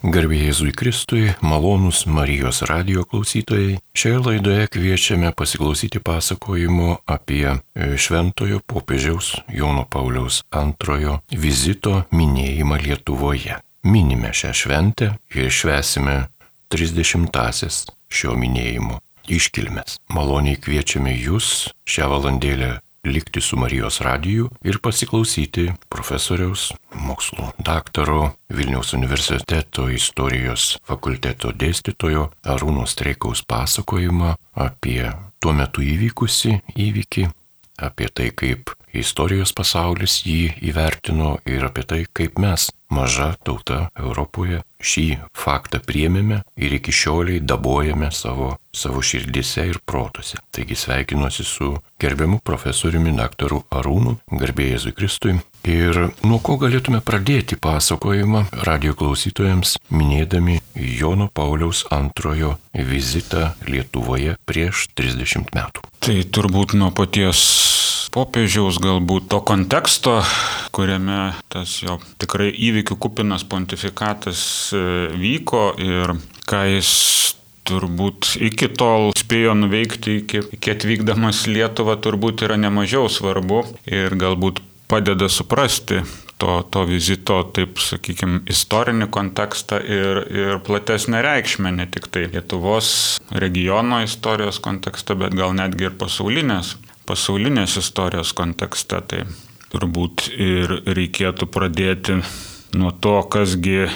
Garbėjai 0.00 0.46
Jėzui 0.48 0.70
Kristui, 0.72 1.26
malonūs 1.44 2.06
Marijos 2.08 2.62
radio 2.64 3.02
klausytojai. 3.04 3.74
Šioje 3.92 4.22
laidoje 4.24 4.70
kviečiame 4.72 5.28
pasiklausyti 5.36 6.00
pasakojimo 6.00 7.02
apie 7.04 7.44
e, 7.52 7.58
Šventojo 8.00 8.62
popiežiaus 8.64 9.34
Jono 9.52 9.84
Pauliaus 9.84 10.40
antrojo 10.56 11.18
vizito 11.28 12.06
minėjimą 12.16 12.80
Lietuvoje. 12.80 13.60
Minime 13.84 14.32
šią 14.32 14.56
šventę 14.56 15.10
ir 15.36 15.52
švesime 15.52 16.16
30-asis 16.72 17.84
šio 18.08 18.40
minėjimo 18.40 19.02
iškilmes. 19.28 20.00
Maloniai 20.16 20.56
kviečiame 20.56 21.12
jūs 21.12 21.74
šią 21.84 22.08
valandėlę 22.14 22.78
likti 23.04 23.40
su 23.40 23.56
Marijos 23.56 24.00
radiju 24.00 24.50
ir 24.64 24.78
pasiklausyti 24.82 25.72
profesoriaus, 25.88 26.72
mokslo 26.94 27.52
daktaro, 27.58 28.30
Vilniaus 28.48 28.94
universiteto 28.94 29.88
istorijos 29.88 30.78
fakulteto 30.86 31.52
dėstytojo 31.52 32.28
Arūno 32.44 32.86
Streikaus 32.86 33.42
pasakojimą 33.46 34.34
apie 34.54 35.12
tuo 35.40 35.52
metu 35.56 35.82
įvykusi 35.82 36.58
įvykį, 36.76 37.28
apie 37.80 38.08
tai, 38.14 38.30
kaip 38.36 38.74
istorijos 38.92 39.54
pasaulis 39.56 40.20
jį 40.26 40.56
įvertino 40.70 41.38
ir 41.48 41.64
apie 41.70 41.86
tai, 41.86 42.02
kaip 42.12 42.38
mes, 42.42 42.68
maža 42.90 43.32
tauta 43.44 43.86
Europoje, 43.96 44.60
šį 44.80 45.06
faktą 45.36 45.80
priemėme 45.84 46.40
ir 46.56 46.74
iki 46.76 46.92
šioliai 46.94 47.42
dabojame 47.44 48.10
savo, 48.14 48.54
savo 48.72 49.02
širdise 49.04 49.66
ir 49.70 49.80
protuose. 49.84 50.40
Taigi 50.54 50.78
sveikinuosi 50.78 51.44
su 51.44 51.74
gerbiamu 52.00 52.40
profesoriumi 52.44 53.14
daktaru 53.16 53.62
Arūnu, 53.70 54.16
garbėjai 54.32 54.76
Jėzui 54.76 54.96
Kristui. 54.96 55.36
Ir 55.68 55.98
nuo 56.24 56.38
ko 56.40 56.56
galėtume 56.60 57.02
pradėti 57.04 57.58
pasakojimą 57.60 58.46
radio 58.64 58.94
klausytojams, 58.96 59.76
minėdami 59.92 60.60
Jono 60.74 61.28
Pauliaus 61.28 61.84
antrojo 61.92 62.54
vizitą 62.72 63.50
Lietuvoje 63.68 64.38
prieš 64.48 64.88
30 64.96 65.52
metų. 65.56 65.84
Tai 66.00 66.16
turbūt 66.32 66.72
nuo 66.80 66.88
paties 66.96 67.42
popiežiaus 68.14 68.80
galbūt 68.82 69.28
to 69.30 69.40
konteksto, 69.46 70.20
kuriame 70.74 71.34
tas 71.52 71.76
jo 71.84 71.98
tikrai 72.20 72.48
įvykių 72.50 72.96
kupinas 72.98 73.44
pontifikatas 73.46 74.40
e, 74.72 74.82
vyko 75.20 75.70
ir 75.78 76.16
ką 76.50 76.64
jis 76.72 76.90
turbūt 77.68 78.34
iki 78.48 78.70
tol 78.74 79.12
spėjo 79.18 79.54
nuveikti, 79.58 80.16
iki, 80.24 80.42
iki 80.56 80.72
atvykdamas 80.74 81.44
Lietuvą, 81.50 81.98
turbūt 82.02 82.46
yra 82.48 82.58
nemažiau 82.58 83.06
svarbu 83.12 83.62
ir 83.86 84.16
galbūt 84.18 84.62
padeda 84.90 85.28
suprasti 85.30 86.02
to, 86.40 86.62
to 86.70 86.84
vizito, 86.88 87.42
taip 87.54 87.78
sakykime, 87.82 88.40
istorinį 88.50 89.10
kontekstą 89.12 89.80
ir, 89.84 90.22
ir 90.32 90.60
platesnę 90.64 91.20
reikšmę, 91.24 91.72
ne 91.76 91.86
tik 91.86 92.08
tai 92.12 92.26
Lietuvos 92.32 93.20
regiono 93.30 94.00
istorijos 94.06 94.60
kontekste, 94.64 95.16
bet 95.20 95.36
gal 95.36 95.52
netgi 95.56 95.90
ir 95.90 95.98
pasaulinės, 96.00 96.74
pasaulinės 97.08 97.76
istorijos 97.82 98.32
kontekste. 98.36 99.02
Tai 99.12 99.26
turbūt 99.70 100.30
ir 100.34 100.80
reikėtų 100.88 101.50
pradėti 101.52 102.18
nuo 102.74 102.94
to, 103.04 103.20
kasgi 103.30 103.90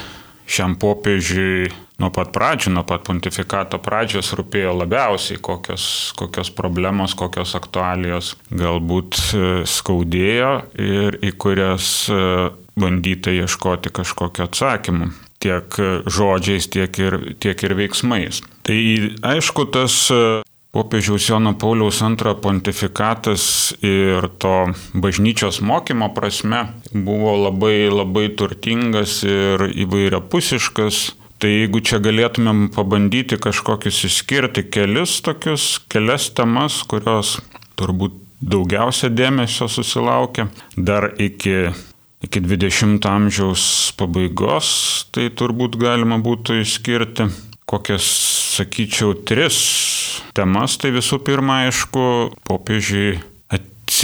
šiam 0.45 0.77
popiežiui 0.79 1.73
nuo 2.03 2.11
pat 2.15 2.33
pradžių, 2.35 2.73
nuo 2.75 2.85
pat 2.89 3.05
pontifikato 3.07 3.79
pradžios 3.83 4.33
rūpėjo 4.39 4.75
labiausiai, 4.81 5.41
kokios, 5.43 5.87
kokios 6.19 6.51
problemos, 6.55 7.15
kokios 7.19 7.55
aktualijos 7.59 8.35
galbūt 8.51 9.19
e, 9.19 9.45
skaudėjo 9.69 10.55
ir 10.81 11.21
į 11.23 11.35
kurias 11.39 11.91
e, 12.11 12.23
bandyta 12.79 13.35
ieškoti 13.35 13.95
kažkokio 13.95 14.49
atsakymu 14.49 15.13
tiek 15.45 15.77
žodžiais, 16.09 16.67
tiek 16.73 16.99
ir, 17.03 17.19
tiek 17.37 17.67
ir 17.67 17.75
veiksmais. 17.77 18.41
Tai 18.65 18.77
aišku, 19.29 19.67
tas 19.75 19.99
e, 20.09 20.21
popiežiaus 20.75 21.29
Jono 21.29 21.53
Pauliaus 21.61 22.01
antrojo 22.03 22.41
pontifikatas 22.43 23.75
ir 23.85 24.27
to 24.43 24.73
bažnyčios 24.95 25.61
mokymo 25.63 26.11
prasme 26.17 26.65
buvo 26.91 27.37
labai 27.45 27.91
labai 27.93 28.31
turtingas 28.35 29.21
ir 29.29 29.69
įvairiapusiškas 29.85 31.05
Tai 31.43 31.51
jeigu 31.51 31.81
čia 31.85 31.99
galėtumėm 32.03 32.69
pabandyti 32.75 33.39
kažkokius 33.43 34.05
išskirti 34.09 34.67
kelius 34.73 35.19
tokius, 35.25 35.79
kelias 35.93 36.31
temas, 36.37 36.83
kurios 36.89 37.39
turbūt 37.79 38.21
daugiausia 38.45 39.11
dėmesio 39.11 39.69
susilaukia 39.69 40.47
dar 40.77 41.11
iki, 41.19 41.73
iki 42.25 42.45
20 42.45 43.09
amžiaus 43.11 43.67
pabaigos, 43.99 44.69
tai 45.13 45.31
turbūt 45.33 45.79
galima 45.81 46.21
būtų 46.23 46.61
išskirti 46.63 47.29
kokias, 47.67 48.07
sakyčiau, 48.55 49.15
tris 49.27 49.59
temas. 50.37 50.79
Tai 50.81 50.93
visų 50.95 51.21
pirma, 51.25 51.65
aišku, 51.67 52.05
popiežiai 52.47 53.19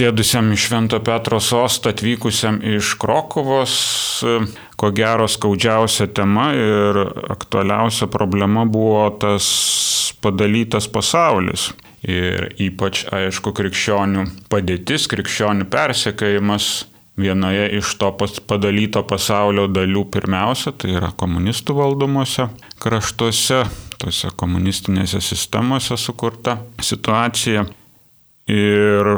sėdusiam 0.00 0.48
iš 0.54 0.68
Švento 0.68 1.00
Petro 1.04 1.40
sostą 1.44 1.92
atvykusiam 1.92 2.60
iš 2.64 2.94
Krokovos, 3.00 3.74
ko 4.80 4.90
gero 4.96 5.26
skaudžiausia 5.28 6.08
tema 6.16 6.50
ir 6.56 7.00
aktualiausia 7.32 8.08
problema 8.08 8.64
buvo 8.64 9.04
tas 9.20 9.46
padalytas 10.24 10.88
pasaulis. 10.88 11.70
Ir 12.00 12.46
ypač, 12.56 13.02
aišku, 13.12 13.52
krikščionių 13.52 14.24
padėtis, 14.48 15.04
krikščionių 15.12 15.66
persekiojimas 15.68 16.70
vienoje 17.20 17.66
iš 17.76 17.92
to 18.00 18.08
padalyto 18.48 19.02
pasaulio 19.04 19.66
dalių 19.68 20.06
pirmiausia, 20.08 20.72
tai 20.72 20.94
yra 20.96 21.10
komunistų 21.12 21.76
valdomose 21.76 22.48
kraštuose, 22.80 23.66
tose 24.00 24.32
komunistinėse 24.40 25.20
sistemose 25.20 26.00
sukurta 26.00 26.56
situacija. 26.80 27.66
Ir 28.50 29.12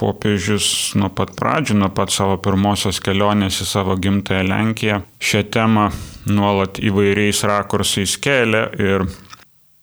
popiežius 0.00 0.94
nuo 0.98 1.10
pat 1.14 1.32
pradžių, 1.38 1.78
nuo 1.80 1.90
pat 1.94 2.12
savo 2.14 2.36
pirmosios 2.42 3.00
kelionės 3.04 3.60
į 3.64 3.68
savo 3.68 3.96
gimtąją 4.00 4.44
Lenkiją 4.46 5.00
šią 5.22 5.42
temą 5.52 5.88
nuolat 6.28 6.80
įvairiais 6.82 7.42
rakursais 7.48 8.16
kelia 8.22 8.66
ir, 8.80 9.06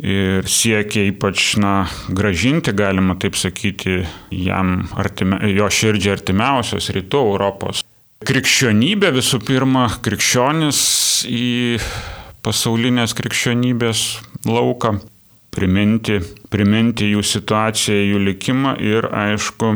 ir 0.03 0.49
siekia 0.49 1.07
ypač 1.09 1.53
na, 1.61 1.73
gražinti, 2.09 2.75
galima 2.77 3.17
taip 3.19 3.37
sakyti, 3.39 4.03
jam 4.31 4.83
artime, 4.99 5.39
jo 5.53 5.69
širdžiai 5.69 6.17
artimiausios 6.17 6.91
rytų 6.95 7.23
Europos. 7.33 7.83
Krikščionybė 8.23 9.11
visų 9.17 9.41
pirma, 9.43 9.89
krikščionis 10.03 10.83
į 11.27 11.79
pasaulinės 12.43 13.15
krikščionybės 13.17 14.05
lauką 14.47 14.97
priminti, 15.53 16.19
priminti 16.51 17.11
jų 17.13 17.23
situaciją, 17.25 17.99
jų 18.11 18.21
likimą 18.27 18.75
ir 18.83 19.07
aišku, 19.09 19.75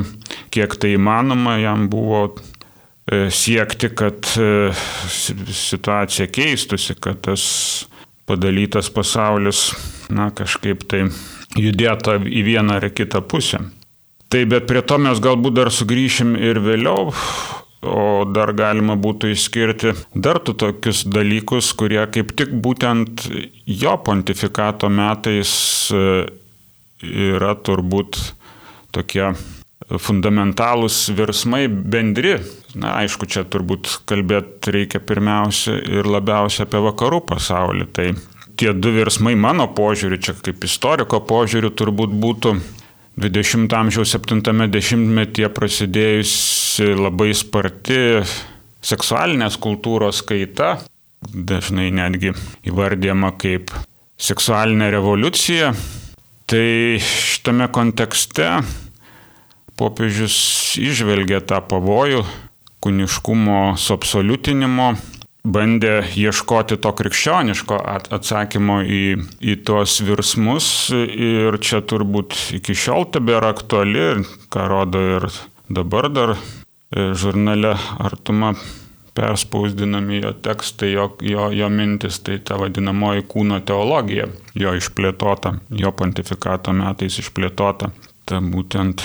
kiek 0.53 0.75
tai 0.81 0.95
įmanoma, 0.97 1.57
jam 1.61 1.87
buvo 1.91 2.23
e, 2.31 3.27
siekti, 3.33 3.91
kad 3.97 4.33
e, 4.41 4.71
situacija 5.07 6.29
keistusi, 6.33 6.97
kad 6.99 7.21
tas 7.29 7.45
padalytas 8.27 8.91
pasaulis, 8.91 9.71
na, 10.11 10.29
kažkaip 10.35 10.83
tai 10.89 11.05
judėtų 11.57 12.19
į 12.27 12.43
vieną 12.47 12.81
ar 12.81 12.89
kitą 12.91 13.23
pusę. 13.23 13.61
Tai 14.27 14.41
bet 14.51 14.65
prie 14.67 14.81
to 14.83 14.97
mes 14.99 15.21
galbūt 15.23 15.55
dar 15.55 15.71
sugrįšim 15.71 16.35
ir 16.35 16.59
vėliau, 16.59 17.13
O 17.85 18.25
dar 18.25 18.55
galima 18.57 18.95
būtų 18.97 19.29
išskirti 19.35 19.93
dar 20.15 20.39
tu 20.41 20.55
tokius 20.57 21.03
dalykus, 21.05 21.69
kurie 21.77 22.01
kaip 22.09 22.33
tik 22.37 22.55
būtent 22.57 23.27
jo 23.69 23.93
pontifikato 24.01 24.89
metais 24.89 25.51
e, 25.93 26.25
yra 27.05 27.53
turbūt 27.53 28.17
tokie 28.97 29.29
fundamentalūs 29.87 31.11
virsmai 31.15 31.67
bendri. 31.69 32.37
Na, 32.77 32.97
aišku, 33.03 33.29
čia 33.29 33.45
turbūt 33.47 34.01
kalbėti 34.09 34.73
reikia 34.73 34.99
pirmiausia 34.99 35.77
ir 35.77 36.09
labiausia 36.09 36.65
apie 36.65 36.81
vakarų 36.83 37.21
pasaulį. 37.29 37.87
Tai 37.93 38.07
tie 38.59 38.73
du 38.73 38.91
virsmai 38.95 39.35
mano 39.39 39.69
požiūriu, 39.77 40.19
čia 40.19 40.35
kaip 40.41 40.65
istoriko 40.67 41.21
požiūriu, 41.29 41.71
turbūt 41.77 42.17
būtų 42.25 42.57
20 43.17 43.73
amžiaus 43.73 44.11
70-metyje 44.13 45.47
prasidėjusi 45.49 46.91
labai 46.93 47.31
sparti 47.33 48.21
seksualinės 48.85 49.57
kultūros 49.57 50.21
kaita, 50.21 50.75
dažnai 51.25 51.89
netgi 51.97 52.35
įvardyjama 52.69 53.31
kaip 53.41 53.73
seksualinė 54.21 54.91
revoliucija. 54.93 55.71
Tai 56.47 56.67
šitame 57.01 57.65
kontekste 57.73 58.59
popiežius 59.81 60.37
išvelgia 60.77 61.41
tą 61.41 61.57
pavojų 61.73 62.21
kuniškumo 62.85 63.73
suabsoliutinimo 63.81 64.91
bandė 65.47 66.01
ieškoti 66.19 66.77
to 66.83 66.91
krikščioniško 66.99 67.79
atsakymo 68.17 68.81
į, 68.83 69.03
į 69.39 69.55
tuos 69.67 69.99
virsmus 70.03 70.67
ir 70.93 71.59
čia 71.63 71.81
turbūt 71.87 72.35
iki 72.59 72.75
šiol 72.75 73.07
tebėra 73.13 73.53
aktuali, 73.55 74.25
ką 74.51 74.67
rodo 74.71 75.03
ir 75.17 75.29
dabar 75.69 76.09
dar 76.11 76.35
e, 76.35 77.13
žurnale 77.17 77.75
Artuma 77.99 78.53
perspausdinami 79.17 80.21
jo 80.21 80.33
tekstai, 80.45 80.91
jo, 80.93 81.07
jo, 81.25 81.47
jo 81.49 81.69
mintis, 81.73 82.19
tai 82.21 82.37
ta 82.45 82.59
vadinamoji 82.61 83.25
kūno 83.31 83.57
teologija, 83.65 84.27
jo 84.53 84.73
išplėtota, 84.77 85.55
jo 85.73 85.91
pontifikato 85.97 86.75
metais 86.77 87.17
išplėtota. 87.23 87.89
Ta 88.29 88.41
būtent 88.43 89.01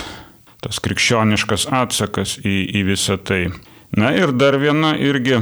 tas 0.63 0.79
krikščioniškas 0.83 1.65
atsakas 1.73 2.37
į, 2.45 2.57
į 2.77 2.83
visą 2.91 3.17
tai. 3.17 3.47
Na 3.97 4.13
ir 4.13 4.35
dar 4.37 4.59
viena 4.61 4.93
irgi, 5.01 5.41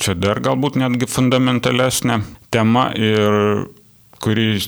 čia 0.00 0.14
dar 0.18 0.40
galbūt 0.44 0.78
netgi 0.80 1.08
fundamentalesnė 1.10 2.20
tema 2.52 2.90
ir 2.96 3.66
kuri 4.20 4.60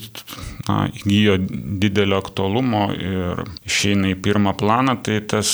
na, 0.68 0.86
įgyjo 0.88 1.36
didelio 1.82 2.20
aktualumo 2.22 2.86
ir 2.96 3.42
išeina 3.68 4.12
į 4.14 4.18
pirmą 4.24 4.54
planą, 4.58 4.96
tai 5.04 5.20
tas 5.28 5.50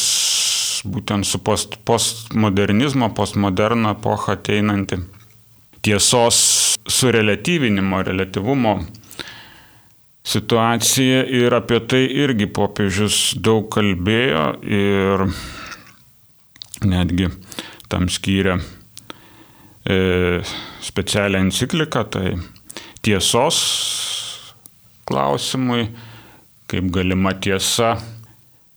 būtent 0.87 1.27
su 1.27 1.41
post, 1.43 1.81
postmodernizmo, 1.89 3.11
postmoderno 3.15 3.97
epocha 3.97 4.37
ateinanti 4.39 5.01
tiesos 5.83 6.39
surelatyvinimo, 6.89 8.03
relativumo 8.07 8.79
situacija 10.29 11.25
ir 11.41 11.55
apie 11.57 11.81
tai 11.91 12.05
irgi 12.23 12.49
popiežius 12.55 13.33
daug 13.43 13.69
kalbėjo 13.73 14.49
ir 14.63 15.25
netgi 16.85 17.31
tam 17.89 18.11
skyrė 18.13 18.59
specialią 20.85 21.47
encikliką, 21.47 22.03
tai 22.13 22.35
tiesos 23.01 23.59
klausimui, 25.09 25.87
kaip 26.69 26.91
galima 26.93 27.33
tiesa 27.41 27.95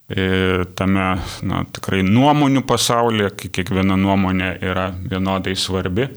e, 0.07 0.63
tame 0.77 1.07
na, 1.47 1.63
tikrai 1.75 2.03
nuomonių 2.07 2.63
pasaulyje, 2.67 3.33
kai 3.41 3.51
kiekviena 3.59 3.97
nuomonė 3.99 4.53
yra 4.63 4.87
vienodai 4.95 5.57
svarbi 5.59 6.07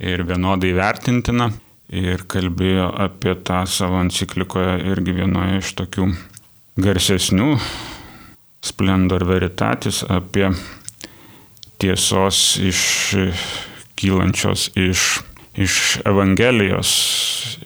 ir 0.00 0.24
vienodai 0.28 0.72
vertintina. 0.76 1.50
Ir 1.92 2.22
kalbėjo 2.24 2.86
apie 3.04 3.34
tą 3.44 3.66
savo 3.68 3.98
enciklikoje 4.00 4.78
irgi 4.88 5.12
vienoje 5.18 5.58
iš 5.60 5.74
tokių 5.76 6.06
garsesnių 6.80 7.50
Splendor 8.64 9.26
Veritatis 9.28 10.00
apie 10.08 10.46
tiesos 11.82 12.38
iš 12.62 12.80
kylančios 14.02 14.68
iš, 14.76 15.22
iš 15.54 15.80
Evangelijos, 16.04 16.92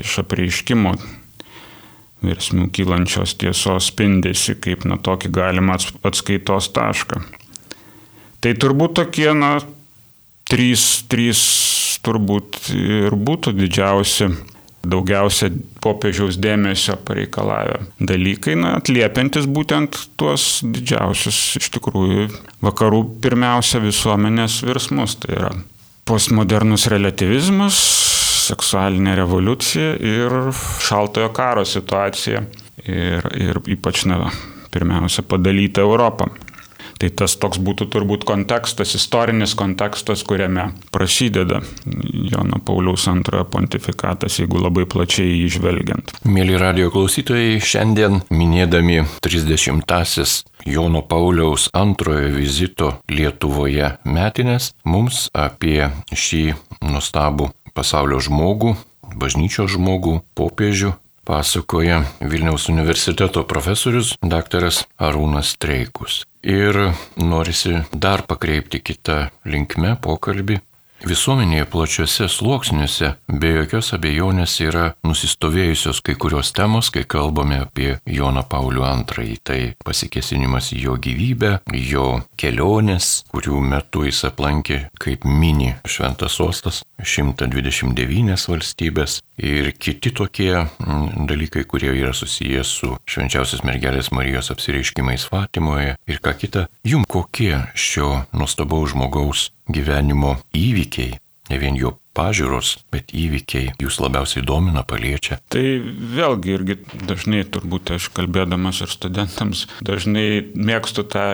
iš 0.02 0.18
apreiškimo 0.22 0.94
virsmių 2.24 2.70
kylančios 2.74 3.36
tiesos 3.40 3.90
spindėsi 3.90 4.56
kaip 4.60 4.86
na 4.88 4.98
tokį 4.98 5.32
galimą 5.34 5.78
atskaitos 6.06 6.70
tašką. 6.74 7.22
Tai 8.40 8.52
turbūt 8.62 8.96
tokie, 9.00 9.30
na, 9.36 9.58
trys, 10.48 11.04
trys 11.10 11.40
turbūt 12.06 12.68
ir 12.76 13.16
būtų 13.16 13.52
didžiausi, 13.56 14.30
daugiausia 14.86 15.50
popiežiaus 15.82 16.38
dėmesio 16.38 16.94
pareikalavę 17.06 17.80
dalykai, 17.98 18.54
na, 18.60 18.76
atliepiantis 18.80 19.48
būtent 19.50 19.98
tuos 20.20 20.60
didžiausius 20.62 21.40
iš 21.60 21.72
tikrųjų 21.74 22.28
vakarų 22.64 23.02
pirmiausia 23.24 23.82
visuomenės 23.82 24.60
virsmus. 24.66 25.18
Tai 25.22 25.34
yra 25.40 25.50
postmodernus 26.06 26.86
relativizmas, 26.92 27.78
seksualinė 28.46 29.16
revoliucija 29.18 29.96
ir 29.98 30.36
šaltojo 30.86 31.32
karo 31.34 31.64
situacija. 31.66 32.44
Ir, 32.86 33.24
ir 33.40 33.58
ypač, 33.74 34.04
na, 34.06 34.28
pirmiausia, 34.70 35.24
padalyta 35.26 35.82
Europą. 35.82 36.28
Tai 36.96 37.10
tas 37.12 37.36
toks 37.36 37.60
būtų 37.60 37.88
turbūt 37.92 38.24
kontekstas, 38.28 38.94
istorinis 38.96 39.52
kontekstas, 39.58 40.22
kuriame 40.24 40.70
prasideda 40.94 41.60
Jono 41.84 42.60
Pauliaus 42.64 43.04
antrojo 43.12 43.44
pontifikatas, 43.52 44.38
jeigu 44.40 44.62
labai 44.62 44.86
plačiai 44.88 45.42
jį 45.42 45.50
žvelgiant. 45.58 46.14
Mėly 46.24 46.56
radio 46.60 46.88
klausytojai, 46.94 47.60
šiandien 47.60 48.22
minėdami 48.32 49.02
30-asis 49.24 50.40
Jono 50.66 51.04
Pauliaus 51.06 51.68
antrojo 51.76 52.32
vizito 52.38 52.94
Lietuvoje 53.12 53.92
metinės, 54.08 54.72
mums 54.88 55.26
apie 55.36 55.90
šį 56.16 56.44
nustabų 56.88 57.52
pasaulio 57.76 58.22
žmogų, 58.24 58.72
bažnyčios 59.20 59.76
žmogų, 59.76 60.22
popiežių 60.38 60.96
pasakoja 61.26 62.02
Vilniaus 62.30 62.68
universiteto 62.70 63.42
profesorius 63.44 64.14
dr. 64.22 64.68
Arūnas 65.08 65.56
Treikus. 65.58 66.22
Ir 66.46 66.78
norisi 67.18 67.80
dar 67.92 68.22
pakreipti 68.22 68.80
kitą 68.80 69.26
linkmę 69.44 69.96
pokalbį 70.02 70.60
Visuomenėje 71.06 71.68
plačiuose 71.70 72.26
sluoksniuose 72.26 73.12
be 73.30 73.52
jokios 73.52 73.92
abejonės 73.94 74.56
yra 74.64 74.86
nusistovėjusios 75.06 76.00
kai 76.02 76.16
kurios 76.18 76.50
temos, 76.56 76.88
kai 76.90 77.04
kalbame 77.06 77.60
apie 77.62 77.92
Joną 78.10 78.42
Paulių 78.50 78.82
II. 79.14 79.36
Tai 79.46 79.60
pasikesinimas 79.86 80.72
į 80.74 80.80
jo 80.88 80.96
gyvybę, 80.98 81.52
jo 81.78 82.08
kelionės, 82.34 83.22
kurių 83.30 83.62
metu 83.62 84.02
jis 84.08 84.24
aplankė 84.32 84.80
kaip 84.98 85.22
mini 85.22 85.76
šventas 85.86 86.40
sostas 86.40 86.82
129 86.98 88.48
valstybės 88.50 89.20
ir 89.38 89.70
kiti 89.78 90.10
tokie 90.10 90.56
mm, 90.58 91.26
dalykai, 91.30 91.62
kurie 91.70 91.92
yra 91.94 92.10
susijęs 92.16 92.72
su 92.80 92.96
švenčiausios 93.06 93.62
mergelės 93.62 94.10
Marijos 94.10 94.50
apsireiškimais 94.50 95.28
Fatimoje 95.30 95.94
ir 96.10 96.18
ką 96.18 96.34
kita. 96.40 96.66
Jum 96.82 97.06
kokie 97.06 97.60
šio 97.78 98.24
nuostabaus 98.34 98.96
žmogaus 98.96 99.52
gyvenimo 99.72 100.36
įvykiai, 100.56 101.16
ne 101.50 101.58
vien 101.62 101.78
jo 101.78 101.96
pažiūros, 102.16 102.76
bet 102.94 103.12
įvykiai 103.16 103.74
jūs 103.82 103.98
labiausiai 104.00 104.44
domina, 104.46 104.84
paliečia. 104.86 105.40
Tai 105.52 105.64
vėlgi 106.16 106.54
irgi 106.56 106.78
dažnai 107.08 107.44
turbūt 107.44 107.96
aš 107.98 108.08
kalbėdamas 108.16 108.80
ir 108.84 108.92
studentams 108.92 109.66
dažnai 109.84 110.46
mėgstu 110.56 111.04
tą 111.12 111.28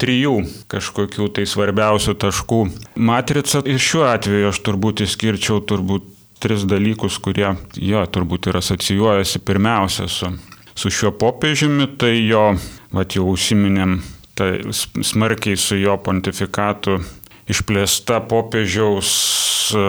trijų 0.00 0.36
kažkokių 0.70 1.28
tai 1.36 1.44
svarbiausių 1.48 2.14
taškų 2.22 2.60
matricą. 2.96 3.64
Ir 3.68 3.82
šiuo 3.82 4.06
atveju 4.08 4.52
aš 4.52 4.62
turbūt 4.64 5.04
išskirčiau 5.04 5.60
turbūt 5.66 6.06
tris 6.40 6.64
dalykus, 6.64 7.18
kurie 7.20 7.50
jo 7.76 8.04
turbūt 8.08 8.48
ir 8.48 8.60
asocijuojasi 8.62 9.42
pirmiausia 9.44 10.08
su, 10.08 10.30
su 10.72 10.92
šiuo 10.94 11.12
popiežiumi, 11.20 11.90
tai 12.00 12.14
jo, 12.22 12.54
va 12.96 13.04
jau 13.04 13.26
užsiminėm, 13.34 13.98
tai 14.38 14.52
smarkiai 14.72 15.58
su 15.60 15.76
jo 15.76 15.98
pontifikatu 16.00 17.00
išplėsta 17.50 18.20
popiežiaus 18.30 19.10
e, 19.74 19.84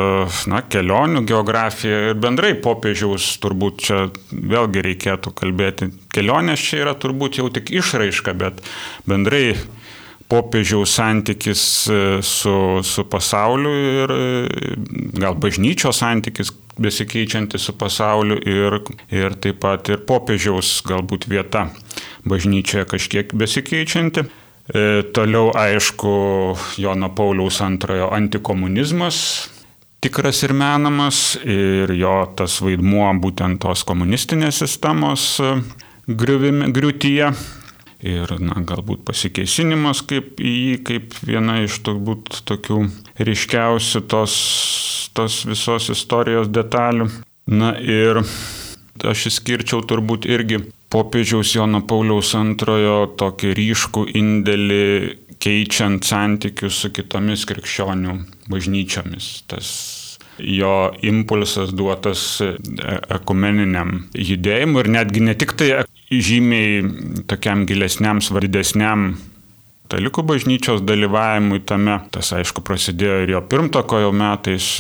na, 0.51 0.61
kelionių 0.71 1.25
geografija 1.29 1.99
ir 2.11 2.19
bendrai 2.21 2.53
popiežiaus 2.63 3.27
turbūt 3.43 3.86
čia 3.88 4.00
vėlgi 4.31 4.86
reikėtų 4.88 5.36
kalbėti. 5.38 5.91
Kelionės 6.13 6.63
čia 6.63 6.83
yra 6.86 6.95
turbūt 6.97 7.41
jau 7.41 7.50
tik 7.53 7.74
išraiška, 7.81 8.36
bet 8.38 8.63
bendrai 9.09 9.53
popiežiaus 10.31 10.95
santykis 10.95 11.63
e, 11.91 12.01
su, 12.24 12.55
su 12.88 13.05
pasauliu 13.12 13.74
ir 13.75 14.15
e, 14.15 14.27
gal 15.19 15.36
bažnyčios 15.36 16.00
santykis 16.01 16.53
besikeičianti 16.81 17.59
su 17.59 17.75
pasauliu 17.77 18.38
ir, 18.47 18.79
ir 19.12 19.36
taip 19.43 19.59
pat 19.63 19.91
ir 19.91 20.05
popiežiaus 20.07 20.79
galbūt 20.88 21.27
vieta 21.31 21.67
bažnyčioje 22.27 22.88
kažkiek 22.95 23.36
besikeičianti. 23.36 24.25
E, 24.71 25.03
toliau 25.11 25.51
aišku 25.51 26.11
Jono 26.79 27.09
Pauliaus 27.11 27.57
antrojo 27.61 28.07
antikomunizmas, 28.15 29.17
tikras 29.99 30.39
ir 30.47 30.53
menamas 30.55 31.35
ir 31.43 31.91
jo 31.99 32.13
tas 32.39 32.55
vaidmuo 32.63 33.09
būtent 33.19 33.59
tos 33.65 33.83
komunistinės 33.83 34.61
sistemos 34.63 35.25
e, 35.43 35.57
griūtyje. 36.07 37.33
Ir 38.01 38.31
na, 38.41 38.55
galbūt 38.65 39.03
pasikeisinimas 39.05 39.99
kaip 40.09 40.39
į 40.41 40.51
jį, 40.55 40.77
kaip 40.87 41.19
viena 41.27 41.59
iš 41.61 41.81
turbūt 41.85 42.39
tokių 42.49 42.79
ryškiausių 43.27 44.01
tos, 44.09 44.35
tos 45.13 45.43
visos 45.45 45.91
istorijos 45.93 46.49
detalių. 46.49 47.11
Na 47.51 47.75
ir 47.75 48.23
aš 49.03 49.27
išskirčiau 49.29 49.83
turbūt 49.85 50.25
irgi 50.31 50.63
popiežiaus 50.91 51.55
Jono 51.55 51.81
Pauliaus 51.88 52.33
antrojo 52.38 53.13
tokį 53.19 53.55
ryškų 53.57 54.05
indėlį 54.21 54.83
keičiant 55.41 56.05
santykius 56.05 56.83
su 56.83 56.91
kitomis 56.93 57.48
krikščionių 57.50 58.17
bažnyčiomis. 58.51 59.31
Tas 59.50 59.71
jo 60.41 60.91
impulsas 61.05 61.74
duotas 61.77 62.24
e, 62.43 62.53
ekumeniniam 63.17 64.05
judėjimui 64.17 64.83
ir 64.83 64.91
netgi 64.98 65.25
ne 65.25 65.36
tik 65.38 65.55
tai 65.60 65.69
žymiai 66.12 67.24
tokiam 67.29 67.65
gilesniam, 67.69 68.21
svarbesniam 68.24 69.13
katalikų 69.91 70.24
bažnyčios 70.24 70.81
dalyvavimui 70.88 71.60
tame. 71.67 71.98
Tas 72.15 72.31
aišku 72.31 72.63
prasidėjo 72.63 73.17
ir 73.25 73.33
jo 73.36 73.41
pirmtako 73.43 74.00
jau 74.05 74.12
metais, 74.15 74.77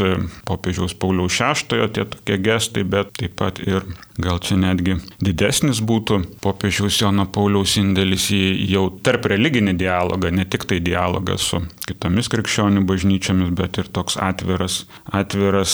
popiežiaus 0.47 0.95
Pauliaus 0.95 1.35
VI 1.35 1.89
tie 1.91 2.05
tokie 2.05 2.37
gestai, 2.39 2.85
bet 2.87 3.11
taip 3.19 3.35
pat 3.35 3.59
ir 3.59 3.83
gal 4.21 4.39
čia 4.39 4.55
netgi 4.61 4.95
didesnis 5.19 5.81
būtų 5.83 6.21
popiežiaus 6.43 7.01
Jono 7.01 7.25
Pauliaus 7.27 7.75
indėlis 7.81 8.29
į 8.31 8.41
jau 8.71 8.87
tarp 9.03 9.27
religinį 9.31 9.75
dialogą, 9.79 10.31
ne 10.31 10.45
tik 10.45 10.67
tai 10.69 10.79
dialogą 10.79 11.37
su 11.41 11.59
kitomis 11.87 12.31
krikščionių 12.31 12.85
bažnyčiomis, 12.87 13.51
bet 13.57 13.81
ir 13.81 13.91
toks 13.91 14.15
atviras, 14.21 14.85
atviras 15.11 15.73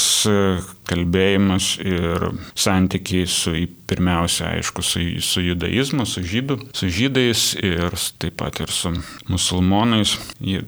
kalbėjimas 0.88 1.76
ir 1.84 2.32
santykiai 2.58 3.28
su, 3.30 3.54
pirmiausia, 3.88 4.52
aišku, 4.58 4.84
su, 4.84 5.02
su 5.24 5.44
judaizmu, 5.46 6.06
su, 6.10 6.24
žydų, 6.28 6.60
su 6.76 6.90
žydais 6.92 7.44
ir 7.62 7.96
taip 8.20 8.38
pat 8.42 8.62
ir 8.64 8.74
su 8.74 8.92
musulmonais. 9.32 10.18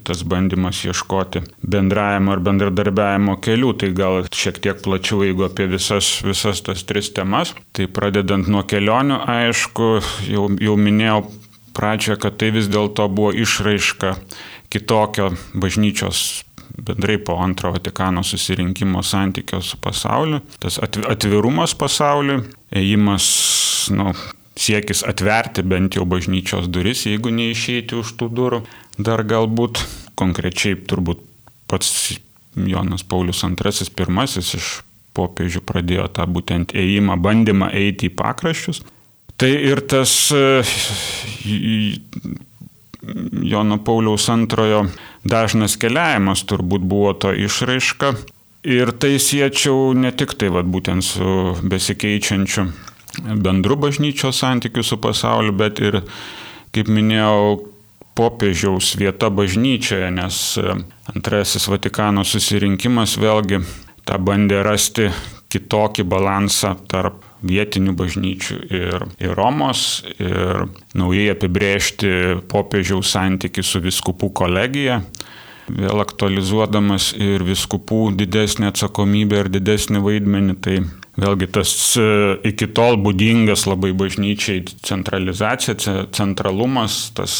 Tas 0.07 0.23
bandymas 0.27 0.81
ieškoti 0.87 1.43
bendravimo 1.61 2.33
ar 2.35 2.43
bendradarbiavimo 2.45 3.37
kelių, 3.43 3.73
tai 3.81 3.91
gal 3.97 4.23
šiek 4.31 4.61
tiek 4.63 4.83
plačiau, 4.85 5.23
jeigu 5.27 5.47
apie 5.49 5.67
visas, 5.71 6.19
visas 6.25 6.63
tas 6.65 6.85
tris 6.87 7.11
temas. 7.15 7.53
Tai 7.75 7.89
pradedant 7.91 8.47
nuo 8.51 8.63
kelionių, 8.67 9.21
aišku, 9.29 9.91
jau, 10.31 10.47
jau 10.59 10.77
minėjau 10.79 11.23
pradžioje, 11.75 12.19
kad 12.23 12.39
tai 12.39 12.53
vis 12.55 12.69
dėlto 12.71 13.07
buvo 13.11 13.33
išraiška 13.35 14.15
kitokio 14.69 15.33
bažnyčios 15.57 16.45
bendrai 16.79 17.17
po 17.17 17.35
antro 17.43 17.71
Vatikano 17.71 18.23
susirinkimo 18.23 19.03
santykio 19.03 19.61
su 19.61 19.77
pasauliu, 19.81 20.39
tas 20.59 20.79
atvirumas 21.09 21.73
pasauliu, 21.75 22.43
ėjimas, 22.75 23.25
nu, 23.93 24.13
siekis 24.59 25.03
atverti 25.07 25.63
bent 25.63 25.95
jau 25.95 26.05
bažnyčios 26.09 26.67
duris, 26.71 27.05
jeigu 27.07 27.31
neišeiti 27.33 27.97
už 27.99 28.15
tų 28.19 28.29
durų. 28.35 28.61
Dar 28.99 29.23
galbūt 29.23 29.83
konkrečiai 30.19 30.75
turbūt 30.89 31.23
pats 31.71 32.19
Jonas 32.55 33.05
Paulius 33.07 33.43
II 33.45 33.91
pirmasis 33.95 34.53
iš 34.57 34.69
popiežių 35.15 35.61
pradėjo 35.65 36.07
tą 36.15 36.25
būtent 36.29 36.73
ėjimą, 36.77 37.17
bandymą 37.21 37.71
eiti 37.75 38.09
į 38.09 38.15
pakraščius. 38.19 38.83
Tai 39.39 39.49
ir 39.49 39.79
tas 39.87 40.11
Jono 43.49 43.77
Pauliaus 43.87 44.27
antrojo 44.29 44.83
dažnas 45.23 45.77
keliavimas 45.79 46.43
turbūt 46.49 46.83
buvo 46.83 47.13
to 47.15 47.31
išraiška. 47.31 48.13
Ir 48.67 48.91
tai 48.99 49.13
siečiau 49.23 49.93
ne 49.95 50.11
tik 50.11 50.35
tai 50.35 50.49
vat, 50.51 50.67
būtent 50.67 51.05
su 51.05 51.55
besikeičiančiu 51.63 52.65
bendru 53.39 53.75
bažnyčios 53.79 54.41
santykiu 54.43 54.83
su 54.83 54.97
pasauliu, 54.99 55.53
bet 55.55 55.79
ir, 55.79 56.01
kaip 56.75 56.91
minėjau, 56.91 57.69
popiežiaus 58.19 58.97
vieta 58.99 59.29
bažnyčioje, 59.31 60.09
nes 60.11 60.59
antrasis 61.13 61.69
Vatikano 61.71 62.25
susirinkimas 62.27 63.15
vėlgi 63.21 63.61
tą 64.03 64.19
bandė 64.19 64.59
rasti 64.65 65.07
kitokį 65.49 66.03
balansą 66.09 66.75
tarp 66.91 67.23
vietinių 67.47 67.93
bažnyčių 67.97 68.57
ir, 68.75 69.05
ir 69.23 69.35
Romos 69.37 70.03
ir 70.19 70.65
naujai 70.99 71.29
apibrėžti 71.31 72.11
popiežiaus 72.51 73.15
santyki 73.15 73.63
su 73.63 73.79
viskupų 73.81 74.33
kolegija, 74.35 74.99
vėl 75.69 76.01
aktualizuodamas 76.03 77.11
ir 77.17 77.43
viskupų 77.47 78.09
didesnį 78.17 78.69
atsakomybę 78.71 79.43
ir 79.43 79.51
didesnį 79.53 80.01
vaidmenį. 80.05 80.55
Tai 80.63 80.77
vėlgi 81.19 81.49
tas 81.53 81.71
e, 81.99 82.07
iki 82.49 82.69
tol 82.75 82.99
būdingas 83.01 83.65
labai 83.69 83.91
bažnyčiai 83.97 84.63
centralizacija, 84.85 86.05
centralumas, 86.15 87.09
tas 87.17 87.33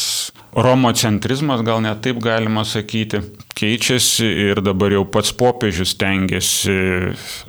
romocentrizmas, 0.56 1.62
gal 1.66 1.82
net 1.84 2.02
taip 2.04 2.18
galima 2.22 2.64
sakyti, 2.66 3.22
keičiasi 3.58 4.26
ir 4.50 4.62
dabar 4.66 4.92
jau 4.94 5.04
pats 5.06 5.30
popiežius 5.36 5.94
tengiasi 6.00 6.74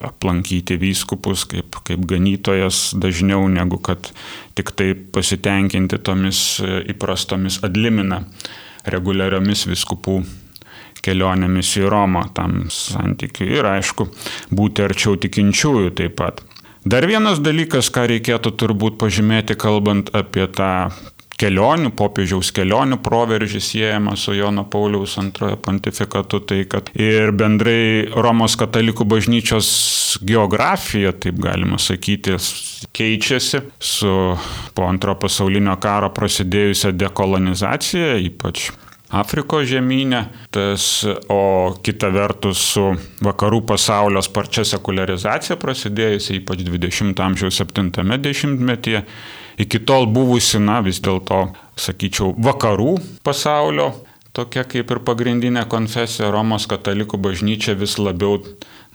aplankyti 0.06 0.78
vyskupus 0.82 1.48
kaip, 1.50 1.82
kaip 1.88 2.06
ganytojas 2.10 2.92
dažniau 3.02 3.48
negu 3.50 3.82
kad 3.82 4.12
tik 4.58 4.74
tai 4.78 4.94
pasitenkinti 4.94 6.02
tomis 6.06 6.62
įprastomis 6.62 7.62
adlimina 7.66 8.22
reguliariomis 8.86 9.66
viskupų 9.70 10.22
kelionėmis 11.06 11.76
į 11.82 11.88
Romą 11.92 12.28
tam 12.36 12.66
santykiu 12.74 13.50
ir 13.60 13.70
aišku 13.76 14.08
būti 14.54 14.86
arčiau 14.86 15.18
tikinčiųjų 15.22 15.94
taip 16.00 16.18
pat. 16.22 16.44
Dar 16.82 17.06
vienas 17.06 17.38
dalykas, 17.44 17.92
ką 17.94 18.08
reikėtų 18.10 18.56
turbūt 18.58 18.98
pažymėti, 19.02 19.54
kalbant 19.60 20.10
apie 20.18 20.48
tą 20.50 20.90
kelionių, 21.42 21.92
popiežiaus 21.98 22.52
kelionių 22.54 23.00
proveržį 23.06 23.62
siejama 23.66 24.16
su 24.20 24.36
Jono 24.38 24.66
Pauliaus 24.70 25.18
antrojo 25.22 25.58
pontifikatu, 25.62 26.42
tai 26.46 26.64
kad 26.70 26.92
ir 26.98 27.34
bendrai 27.38 28.06
Romos 28.14 28.58
katalikų 28.60 29.08
bažnyčios 29.10 29.72
geografija, 30.28 31.14
taip 31.14 31.40
galima 31.42 31.80
sakyti, 31.82 32.38
keičiasi 32.94 33.64
su 33.78 34.14
po 34.76 34.88
antro 34.90 35.18
pasaulinio 35.22 35.78
karo 35.82 36.12
prasidėjusią 36.14 36.94
dekolonizaciją, 37.00 38.16
ypač 38.28 38.70
Afrikos 39.12 39.66
žemynė, 39.68 40.22
tas, 40.56 41.04
o 41.28 41.76
kita 41.84 42.08
vertus 42.16 42.62
su 42.74 42.86
vakarų 43.26 43.60
pasaulio 43.74 44.22
sparčia 44.24 44.64
sekularizacija 44.68 45.58
prasidėjusi 45.60 46.38
ypač 46.40 46.64
20-ojo 46.64 47.26
amžiaus 47.26 47.60
70-metyje 47.60 49.04
iki 49.62 49.82
tol 49.84 50.08
buvusi, 50.08 50.62
na 50.64 50.80
vis 50.86 51.02
dėlto, 51.04 51.44
sakyčiau, 51.76 52.32
vakarų 52.40 52.96
pasaulio, 53.26 53.92
tokia 54.34 54.64
kaip 54.64 54.92
ir 54.96 55.02
pagrindinė 55.06 55.66
konfesija. 55.72 56.32
Romos 56.32 56.68
katalikų 56.72 57.20
bažnyčia 57.22 57.76
vis 57.76 57.98
labiau 58.00 58.40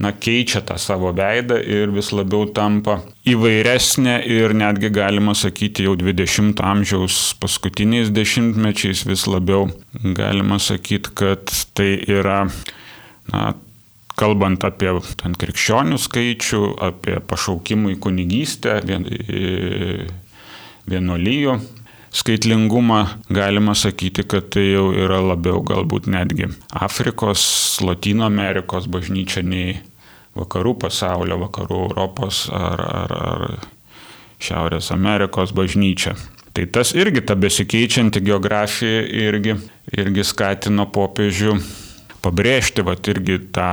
na, 0.02 0.12
keičia 0.12 0.60
tą 0.66 0.76
savo 0.80 1.12
veidą 1.16 1.56
ir 1.60 1.92
vis 1.94 2.10
labiau 2.12 2.48
tampa 2.52 2.98
įvairesnė 3.28 4.18
ir 4.28 4.52
netgi 4.56 4.90
galima 4.92 5.32
sakyti 5.36 5.86
jau 5.86 5.94
20-ojo 5.96 6.66
amžiaus 6.66 7.20
paskutiniais 7.40 8.12
dešimtmečiais 8.12 9.06
vis 9.08 9.26
labiau 9.30 9.70
galima 10.16 10.60
sakyti, 10.60 11.14
kad 11.16 11.52
tai 11.76 11.94
yra 12.04 12.44
na, 13.32 13.54
kalbant 14.16 14.64
apie 14.68 14.92
ten 15.20 15.36
krikščionių 15.36 15.98
skaičių, 16.00 16.62
apie 16.90 17.18
pašaukimų 17.28 17.96
į 17.96 17.98
kunigystę, 18.04 18.78
vien, 18.88 19.04
vienuolyjų 20.88 21.58
skaitlingumą, 22.16 23.06
galima 23.28 23.74
sakyti, 23.76 24.24
kad 24.24 24.48
tai 24.54 24.70
jau 24.70 24.88
yra 24.96 25.20
labiau 25.20 25.60
galbūt 25.66 26.08
netgi 26.08 26.48
Afrikos, 26.72 27.42
Latino 27.84 28.24
Amerikos 28.28 28.88
bažnyčia 28.88 29.44
nei 29.44 29.76
vakarų 30.36 30.76
pasaulio, 30.86 31.38
vakarų 31.46 31.82
Europos 31.90 32.46
ar, 32.52 32.80
ar, 33.02 33.16
ar 33.16 33.44
Šiaurės 34.40 34.90
Amerikos 34.92 35.52
bažnyčia. 35.56 36.14
Tai 36.56 36.64
tas 36.72 36.94
irgi, 36.96 37.20
ta 37.24 37.36
besikeičianti 37.36 38.20
geografija 38.24 39.04
irgi, 39.28 39.58
irgi 39.92 40.24
skatino 40.24 40.86
popiežių 40.92 41.56
pabrėžti, 42.24 42.84
va, 42.84 42.96
irgi 42.96 43.38
tą 43.52 43.70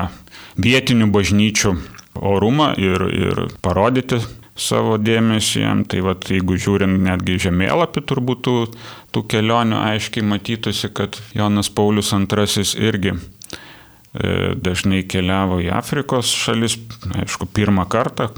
vietinių 0.59 1.07
bažnyčių 1.12 1.75
orumą 2.19 2.73
ir, 2.79 3.07
ir 3.07 3.45
parodyti 3.63 4.19
savo 4.60 4.98
dėmesį 5.01 5.63
jam. 5.63 5.83
Tai 5.89 6.03
vad, 6.07 6.27
jeigu 6.29 6.57
žiūrint 6.62 7.01
netgi 7.03 7.39
žemėlapį, 7.48 8.05
turbūt 8.10 8.43
tų, 8.45 8.55
tų 9.13 9.25
kelionių 9.33 9.79
aiškiai 9.81 10.25
matytųsi, 10.27 10.91
kad 10.93 11.19
Jonas 11.38 11.72
Paulius 11.74 12.13
II 12.13 12.65
irgi 12.88 13.13
e, 13.13 14.53
dažnai 14.55 15.03
keliavo 15.10 15.60
į 15.63 15.72
Afrikos 15.74 16.33
šalis, 16.38 16.77
aišku, 17.24 17.50
pirmą 17.53 17.88
kartą, 17.89 18.29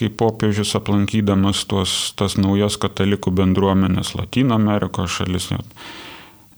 kai 0.00 0.08
popiežius 0.08 0.74
aplankydamas 0.78 1.66
tuos, 1.68 2.14
tas 2.16 2.38
naujas 2.40 2.78
katalikų 2.80 3.34
bendruomenės 3.42 4.16
Latino 4.16 4.56
Amerikos 4.56 5.18
šalis, 5.20 5.50
net, 5.52 5.84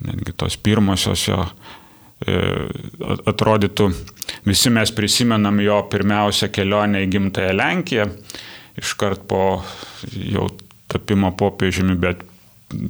netgi 0.06 0.36
tos 0.38 0.56
pirmosios 0.62 1.26
jo 1.26 1.42
e, 2.22 2.38
atrodytų, 3.26 3.90
visi 4.46 4.70
mes 4.70 4.94
prisimenam 4.94 5.58
jo 5.64 5.82
pirmiausią 5.90 6.52
kelionę 6.54 7.02
į 7.02 7.10
gimtąją 7.10 7.56
Lenkiją, 7.58 8.10
iškart 8.80 9.26
po 9.30 9.62
jau 10.12 10.48
tapimo 10.90 11.32
popiežiumi, 11.36 11.96
bet 11.98 12.22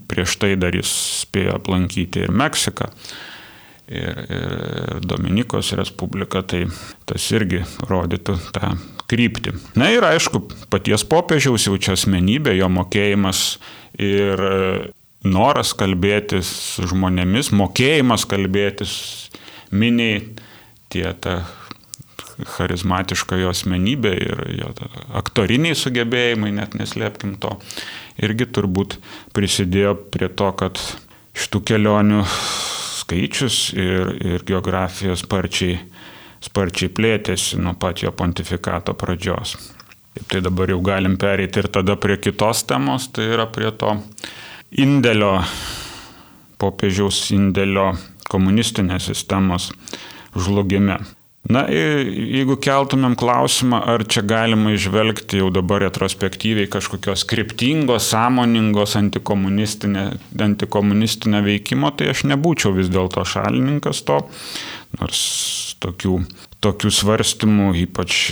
prieš 0.08 0.38
tai 0.40 0.54
dar 0.60 0.74
jis 0.76 0.90
spėjo 1.24 1.58
aplankyti 1.58 2.24
ir 2.24 2.32
Meksiką, 2.34 2.88
ir, 3.88 4.20
ir 4.24 5.00
Dominikos 5.04 5.72
Respubliką, 5.76 6.42
tai 6.46 6.64
tas 7.08 7.28
irgi 7.34 7.62
rodytų 7.88 8.38
tą 8.54 8.74
kryptį. 9.10 9.54
Na 9.78 9.90
ir 9.92 10.06
aišku, 10.06 10.42
paties 10.72 11.04
popiežiaus 11.08 11.68
jau 11.68 11.76
čia 11.76 11.94
asmenybė, 11.98 12.56
jo 12.58 12.70
mokėjimas 12.72 13.44
ir 14.00 14.40
noras 15.24 15.72
kalbėtis 15.76 16.48
su 16.74 16.88
žmonėmis, 16.90 17.52
mokėjimas 17.56 18.26
kalbėtis 18.28 18.94
miniai, 19.74 20.22
tie 20.92 21.08
ta 21.20 21.42
charizmatiška 22.56 23.38
jo 23.40 23.52
asmenybė 23.52 24.12
ir 24.18 24.42
jo 24.58 24.70
aktoriniai 25.20 25.76
sugebėjimai, 25.78 26.52
net 26.56 26.74
neslėpkim 26.78 27.36
to, 27.42 27.54
irgi 28.22 28.48
turbūt 28.50 28.98
prisidėjo 29.36 29.94
prie 30.14 30.28
to, 30.28 30.50
kad 30.58 30.80
šitų 31.34 31.62
kelionių 31.70 32.22
skaičius 33.04 33.58
ir, 33.76 34.12
ir 34.24 34.44
geografija 34.46 35.16
sparčiai, 35.18 35.78
sparčiai 36.44 36.92
plėtėsi 36.94 37.60
nuo 37.62 37.74
pat 37.78 38.04
jo 38.04 38.12
pontifikato 38.16 38.94
pradžios. 38.98 39.56
Taip 40.14 40.28
tai 40.30 40.40
dabar 40.46 40.70
jau 40.70 40.78
galim 40.84 41.16
pereiti 41.18 41.58
ir 41.58 41.68
tada 41.74 41.96
prie 41.98 42.20
kitos 42.22 42.62
temos, 42.68 43.08
tai 43.10 43.26
yra 43.34 43.48
prie 43.50 43.72
to 43.74 43.96
indėlio, 44.78 45.40
popiežiaus 46.62 47.18
indėlio 47.34 47.90
komunistinės 48.30 49.10
sistemos 49.10 49.72
žlugime. 50.38 51.00
Na, 51.44 51.66
jeigu 51.68 52.56
keltumėm 52.56 53.18
klausimą, 53.20 53.82
ar 53.92 54.06
čia 54.08 54.22
galima 54.24 54.70
išvelgti 54.72 55.42
jau 55.42 55.50
dabar 55.52 55.82
retrospektyviai 55.84 56.70
kažkokios 56.72 57.26
kryptingos, 57.28 58.06
sąmoningos 58.14 58.96
antikomunistinė, 58.96 60.06
antikomunistinio 60.40 61.42
veikimo, 61.44 61.90
tai 61.92 62.08
aš 62.14 62.24
nebūčiau 62.30 62.72
vis 62.78 62.88
dėlto 62.92 63.26
šalininkas 63.28 64.00
to, 64.08 64.22
nors 64.96 65.20
tokių, 65.84 66.22
tokių 66.64 66.94
svarstymų, 66.96 67.68
ypač 67.82 68.22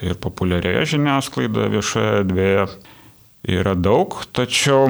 ir 0.00 0.16
populiarioje 0.24 0.94
žiniasklaidoje, 0.94 1.74
viešoje 1.76 2.14
erdvėje 2.22 2.64
yra 3.60 3.76
daug, 3.76 4.22
tačiau 4.32 4.88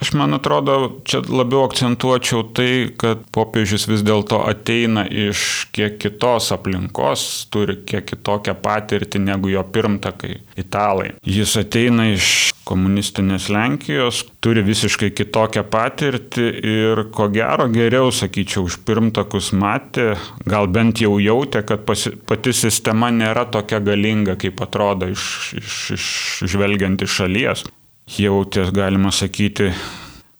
Aš 0.00 0.12
man 0.18 0.34
atrodo, 0.34 1.00
čia 1.06 1.20
labiau 1.28 1.68
akcentuočiau 1.68 2.42
tai, 2.56 2.70
kad 2.98 3.20
popiežius 3.34 3.86
vis 3.86 4.02
dėlto 4.02 4.40
ateina 4.42 5.04
iš 5.06 5.68
kiek 5.74 6.00
kitos 6.02 6.50
aplinkos, 6.54 7.46
turi 7.54 7.78
kiek 7.86 8.08
kitokią 8.08 8.56
patirtį 8.64 9.22
negu 9.22 9.52
jo 9.52 9.62
pirmtakai 9.62 10.40
italai. 10.58 11.12
Jis 11.22 11.54
ateina 11.62 12.08
iš 12.10 12.32
komunistinės 12.66 13.46
Lenkijos, 13.54 14.24
turi 14.42 14.64
visiškai 14.66 15.12
kitokią 15.14 15.62
patirtį 15.70 16.48
ir 16.72 17.04
ko 17.14 17.28
gero 17.30 17.68
geriau, 17.70 18.10
sakyčiau, 18.10 18.64
už 18.66 18.80
pirmtakus 18.88 19.52
matė, 19.54 20.14
gal 20.48 20.66
bent 20.74 21.04
jau 21.04 21.20
jautė, 21.22 21.62
kad 21.68 21.86
pasi, 21.86 22.16
pati 22.16 22.56
sistema 22.56 23.12
nėra 23.14 23.46
tokia 23.52 23.78
galinga, 23.84 24.34
kaip 24.40 24.64
atrodo 24.64 25.12
iš, 25.12 25.24
iš, 25.60 25.80
iš 25.94 26.10
žvelgiant 26.50 27.06
iš 27.06 27.20
šalies 27.22 27.66
jautė, 28.10 28.68
galima 28.74 29.12
sakyti, 29.12 29.70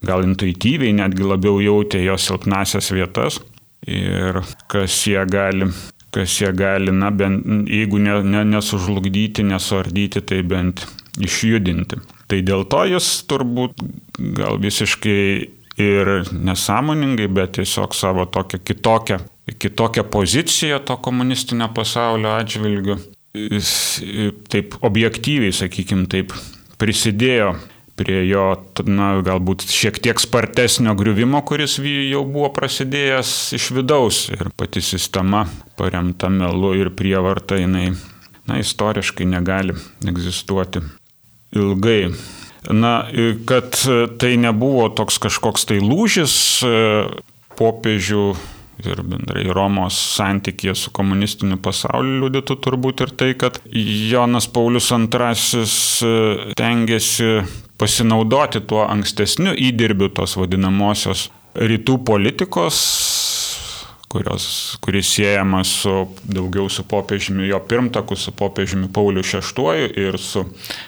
gal 0.05 0.25
intuityviai 0.27 0.95
netgi 0.97 1.25
labiau 1.25 1.61
jautė 1.65 2.03
jos 2.05 2.29
silpnasias 2.29 2.91
vietas 2.93 3.41
ir 3.89 4.41
kas 4.71 4.97
jie 5.09 5.21
gali, 5.29 5.69
kas 6.15 6.39
jie 6.41 6.53
gali, 6.57 6.93
na, 6.93 7.11
bent, 7.11 7.69
jeigu 7.69 8.01
ne, 8.01 8.21
ne, 8.25 8.45
nesužlugdyti, 8.55 9.45
nesuardyti, 9.49 10.23
tai 10.25 10.43
bent 10.47 10.87
išjudinti. 11.21 12.01
Tai 12.31 12.41
dėl 12.47 12.65
to 12.71 12.85
jis 12.89 13.11
turbūt 13.29 13.85
gal 14.39 14.59
visiškai 14.63 15.21
ir 15.85 16.13
nesąmoningai, 16.33 17.29
bet 17.35 17.57
tiesiog 17.59 17.95
savo 17.97 18.27
tokią 18.31 18.61
kitokią, 18.65 19.19
kitokią 19.59 20.07
poziciją 20.09 20.81
to 20.87 20.97
komunistinio 21.03 21.69
pasaulio 21.75 22.37
atžvilgiu, 22.39 22.97
taip 24.49 24.79
objektyviai, 24.87 25.53
sakykim, 25.53 26.07
taip 26.11 26.33
prisidėjo 26.81 27.55
prie 27.95 28.25
jo, 28.27 28.47
na, 28.91 29.11
galbūt 29.23 29.67
šiek 29.71 30.01
tiek 30.03 30.19
spartesnio 30.19 30.97
griuvimo, 30.99 31.39
kuris 31.47 31.77
jau 31.79 32.25
buvo 32.27 32.51
prasidėjęs 32.55 33.31
iš 33.55 33.69
vidaus 33.77 34.25
ir 34.35 34.51
pati 34.59 34.83
sistema 34.83 35.45
paremta 35.79 36.31
melu 36.33 36.75
ir 36.79 36.91
prievarta 36.95 37.61
jinai, 37.61 37.93
na, 38.49 38.59
istoriškai 38.63 39.29
negali 39.31 39.77
egzistuoti 40.07 40.83
ilgai. 41.55 42.11
Na, 42.73 43.05
kad 43.47 43.77
tai 44.19 44.35
nebuvo 44.41 44.89
toks 44.97 45.21
kažkoks 45.21 45.67
tai 45.69 45.83
lūžis 45.85 46.35
popiežių 47.59 48.25
ir 48.83 49.03
bendrai 49.07 49.45
Romos 49.55 49.97
santykėje 50.17 50.75
su 50.79 50.93
komunistiniu 50.95 51.59
pasauliu 51.63 52.25
liudytų 52.25 52.57
turbūt 52.65 53.05
ir 53.07 53.15
tai, 53.15 53.31
kad 53.39 53.61
Jonas 53.71 54.49
Paulius 54.51 54.91
II 54.91 55.63
e, 55.63 56.55
tengiasi 56.59 57.31
pasinaudoti 57.81 58.65
tuo 58.69 58.85
ankstesniu 58.89 59.55
įdirbiu 59.55 60.11
tos 60.15 60.37
vadinamosios 60.41 61.29
rytų 61.55 62.01
politikos 62.07 62.81
kurios, 64.15 64.77
kuris 64.81 65.11
siejamas 65.17 65.71
su 65.83 65.95
daugiau 66.23 66.69
su 66.71 66.85
popiežimi, 66.87 67.49
jo 67.49 67.59
pirmtaku, 67.69 68.17
su 68.17 68.33
popiežimi 68.33 68.89
Pauliu 68.95 69.25
VI 69.27 69.91
ir 69.99 70.19
su 70.23 70.45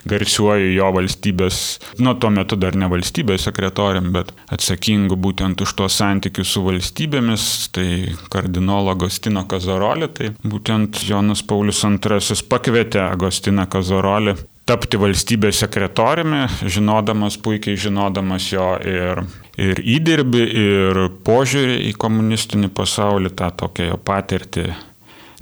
garsiuoju 0.07 0.73
jo 0.77 0.93
valstybės, 0.95 1.61
nu 1.99 2.15
tuo 2.15 2.31
metu 2.31 2.59
dar 2.61 2.79
ne 2.79 2.87
valstybės 2.93 3.49
sekretorium, 3.49 4.13
bet 4.15 4.31
atsakingu 4.55 5.19
būtent 5.19 5.67
už 5.67 5.75
tuos 5.79 5.99
santykius 5.99 6.55
su 6.55 6.63
valstybėmis, 6.67 7.47
tai 7.75 7.89
kardinolo 8.33 8.95
Agostino 8.95 9.43
Kazarolį, 9.51 10.13
tai 10.15 10.33
būtent 10.47 11.03
Jonas 11.09 11.43
Paulius 11.43 11.83
II 11.83 12.45
pakvietė 12.51 13.09
Agostiną 13.11 13.67
Kazarolį 13.71 14.37
tapti 14.67 14.99
valstybės 14.99 15.61
sekretoriumi, 15.63 16.43
žinodamas, 16.67 17.39
puikiai 17.43 17.79
žinodamas 17.79 18.49
jo 18.51 18.73
ir, 18.83 19.23
ir 19.63 19.81
įdirbį, 19.97 20.43
ir 20.63 21.01
požiūrį 21.27 21.79
į 21.87 21.95
komunistinį 22.03 22.73
pasaulį, 22.75 23.33
tą 23.39 23.53
tokią 23.63 23.93
jo 23.93 23.99
patirtį, 24.11 24.67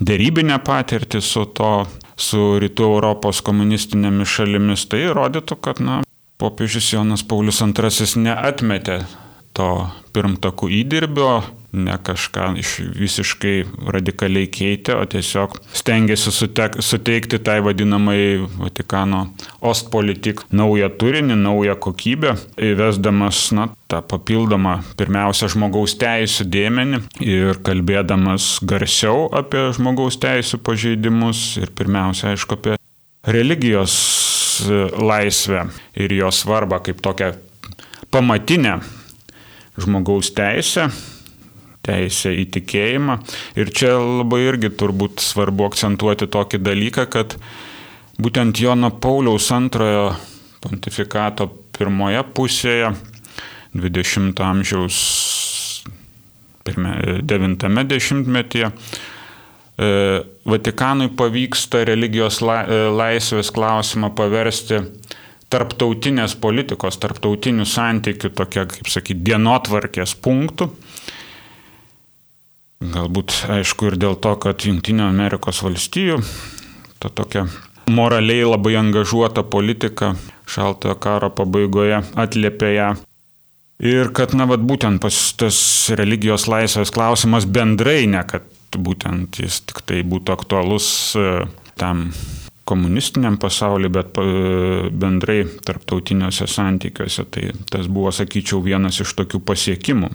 dėrybinę 0.04 0.60
patirtį 0.64 1.22
su 1.24 1.46
to, 1.56 1.72
su 2.20 2.42
rytų 2.62 2.90
Europos 2.98 3.40
komunistinėmis 3.44 4.36
šalimis, 4.36 4.86
tai 4.92 5.06
rodytų, 5.16 5.58
kad, 5.64 5.80
na, 5.80 6.02
popiežius 6.38 6.92
Jonas 6.92 7.24
Paulius 7.24 7.62
II 7.64 8.24
neatmetė 8.28 9.04
to 9.56 9.70
pirmtakų 10.12 10.68
įdirbio, 10.82 11.30
ne 11.74 11.96
kažką 11.98 12.52
iš 12.60 12.76
visiškai 12.98 13.54
radikaliai 13.94 14.48
keitė, 14.52 14.96
o 14.98 15.04
tiesiog 15.10 15.56
stengiasi 15.74 16.32
sutek, 16.34 16.78
suteikti 16.84 17.40
tai 17.44 17.58
vadinamai 17.64 18.18
Vatikano 18.58 19.26
ostpolitik 19.64 20.44
naują 20.54 20.90
turinį, 21.00 21.36
naują 21.40 21.76
kokybę, 21.86 22.36
įvesdamas 22.70 23.46
na, 23.56 23.68
tą 23.90 24.00
papildomą 24.02 24.78
pirmiausia 24.98 25.50
žmogaus 25.52 25.96
teisų 26.00 26.46
dėmenį 26.50 27.02
ir 27.26 27.60
kalbėdamas 27.66 28.58
garsiau 28.64 29.28
apie 29.34 29.68
žmogaus 29.76 30.18
teisų 30.22 30.62
pažeidimus 30.64 31.44
ir 31.62 31.74
pirmiausia, 31.76 32.32
aišku, 32.34 32.58
apie 32.58 32.78
religijos 33.24 33.94
laisvę 34.98 35.66
ir 35.98 36.12
jos 36.12 36.44
svarbą 36.44 36.78
kaip 36.84 37.00
tokią 37.02 37.32
pamatinę 38.14 38.78
žmogaus 39.78 40.30
teisę 40.34 40.88
teisę 41.84 42.32
į 42.34 42.46
tikėjimą. 42.56 43.18
Ir 43.60 43.72
čia 43.74 43.94
labai 43.98 44.44
irgi 44.48 44.72
turbūt 44.72 45.22
svarbu 45.24 45.68
akcentuoti 45.68 46.30
tokį 46.32 46.62
dalyką, 46.64 47.06
kad 47.12 47.36
būtent 48.20 48.60
Jono 48.62 48.92
Pauliaus 49.02 49.50
antrojo 49.54 50.14
pontifikato 50.64 51.50
pirmoje 51.76 52.22
pusėje, 52.34 52.94
20 53.74 54.40
amžiaus 54.46 54.98
90-metyje, 56.64 58.70
e, 58.70 58.72
Vatikanui 60.44 61.10
pavyksta 61.18 61.82
religijos 61.84 62.40
e, 62.40 62.78
laisvės 62.94 63.50
klausimą 63.52 64.14
paversti 64.16 64.80
tarptautinės 65.52 66.34
politikos, 66.40 66.96
tarptautinių 67.02 67.66
santykių 67.68 68.30
tokia, 68.34 68.64
kaip 68.70 68.88
sakyti, 68.90 69.20
dienotvarkės 69.28 70.16
punktų. 70.24 70.70
Galbūt 72.92 73.32
aišku 73.54 73.88
ir 73.88 73.96
dėl 74.00 74.18
to, 74.20 74.34
kad 74.42 74.64
Junktinio 74.66 75.06
Amerikos 75.08 75.62
valstijų 75.64 76.18
ta 77.00 77.08
tokia 77.08 77.46
moraliai 77.90 78.44
labai 78.44 78.76
angažuota 78.80 79.42
politika 79.42 80.14
šaltojo 80.48 80.94
karo 81.00 81.30
pabaigoje 81.30 82.02
atliepė 82.16 82.70
ją. 82.74 82.92
Ir 83.84 84.12
kad, 84.16 84.32
na, 84.38 84.46
vad 84.48 84.62
būtent 84.64 85.02
pas 85.02 85.16
tas 85.36 85.58
religijos 85.98 86.46
laisvės 86.48 86.92
klausimas 86.94 87.44
bendrai, 87.44 88.04
ne 88.06 88.22
kad 88.28 88.46
būtent 88.74 89.40
jis 89.42 89.60
tik 89.68 89.82
tai 89.88 90.02
būtų 90.06 90.32
aktualus 90.34 90.86
e, 91.18 91.44
tam 91.80 92.06
komunistiniam 92.64 93.36
pasauliu, 93.40 93.90
bet 93.92 94.16
e, 94.22 94.26
bendrai 94.94 95.42
tarptautiniuose 95.66 96.46
santykiuose. 96.48 97.26
Tai 97.34 97.50
tas 97.70 97.90
buvo, 97.90 98.14
sakyčiau, 98.14 98.62
vienas 98.64 99.02
iš 99.04 99.16
tokių 99.18 99.42
pasiekimų. 99.44 100.12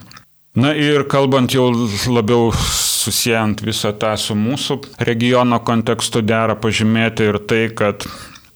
Na 0.58 0.72
ir 0.74 1.04
kalbant 1.06 1.52
jau 1.54 1.68
labiau 2.10 2.50
susijęs 2.50 3.62
visą 3.62 3.92
tą 3.94 4.16
su 4.18 4.34
mūsų 4.34 4.80
regiono 5.06 5.60
kontekstu, 5.62 6.24
dera 6.26 6.56
pažymėti 6.58 7.28
ir 7.30 7.38
tai, 7.46 7.68
kad 7.70 8.02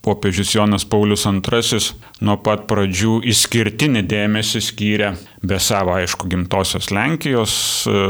popiežius 0.05 0.53
Jonas 0.57 0.85
Paulius 0.85 1.25
II 1.27 1.79
nuo 2.27 2.37
pat 2.43 2.67
pradžių 2.69 3.21
išskirtinį 3.31 4.03
dėmesį 4.11 4.63
skyrė 4.69 5.15
be 5.43 5.61
savo, 5.63 5.95
aišku, 5.97 6.29
gimtosios 6.33 6.91
Lenkijos 6.91 7.55
e, 7.87 8.03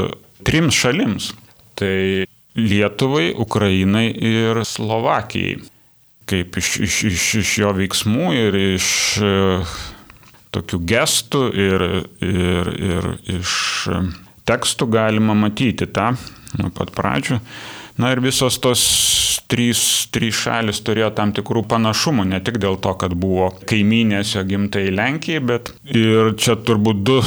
trims 0.48 0.80
šalims. 0.80 1.32
Tai 1.78 2.24
Lietuvai, 2.54 3.32
Ukrainai 3.36 4.08
ir 4.14 4.62
Slovakijai. 4.64 5.58
Kaip 6.30 6.56
iš, 6.56 6.76
iš, 6.86 6.98
iš, 7.10 7.24
iš 7.42 7.56
jo 7.60 7.72
veiksmų 7.76 8.28
ir 8.38 8.58
iš 8.78 8.86
e, 9.20 9.32
tokių 10.54 10.80
gestų 10.90 11.44
ir, 11.52 11.86
ir, 12.24 12.70
ir 12.90 13.10
iš 13.38 13.56
tekstų 14.48 14.88
galima 14.92 15.36
matyti 15.38 15.88
tą 15.90 16.12
nuo 16.60 16.70
pat 16.74 16.92
pradžių. 16.94 17.40
Na 18.00 18.10
ir 18.10 18.20
visos 18.22 18.56
tos 18.62 18.82
trys, 19.50 20.08
trys 20.14 20.40
šalis 20.44 20.80
turėjo 20.84 21.12
tam 21.14 21.32
tikrų 21.36 21.64
panašumų, 21.70 22.26
ne 22.32 22.40
tik 22.44 22.58
dėl 22.62 22.78
to, 22.82 22.94
kad 22.98 23.14
buvo 23.14 23.52
kaiminėse 23.70 24.42
gimtai 24.48 24.88
Lenkijai, 24.94 25.42
bet 25.52 25.70
ir 25.86 26.34
čia 26.40 26.58
turbūt 26.58 27.04
du 27.06 27.20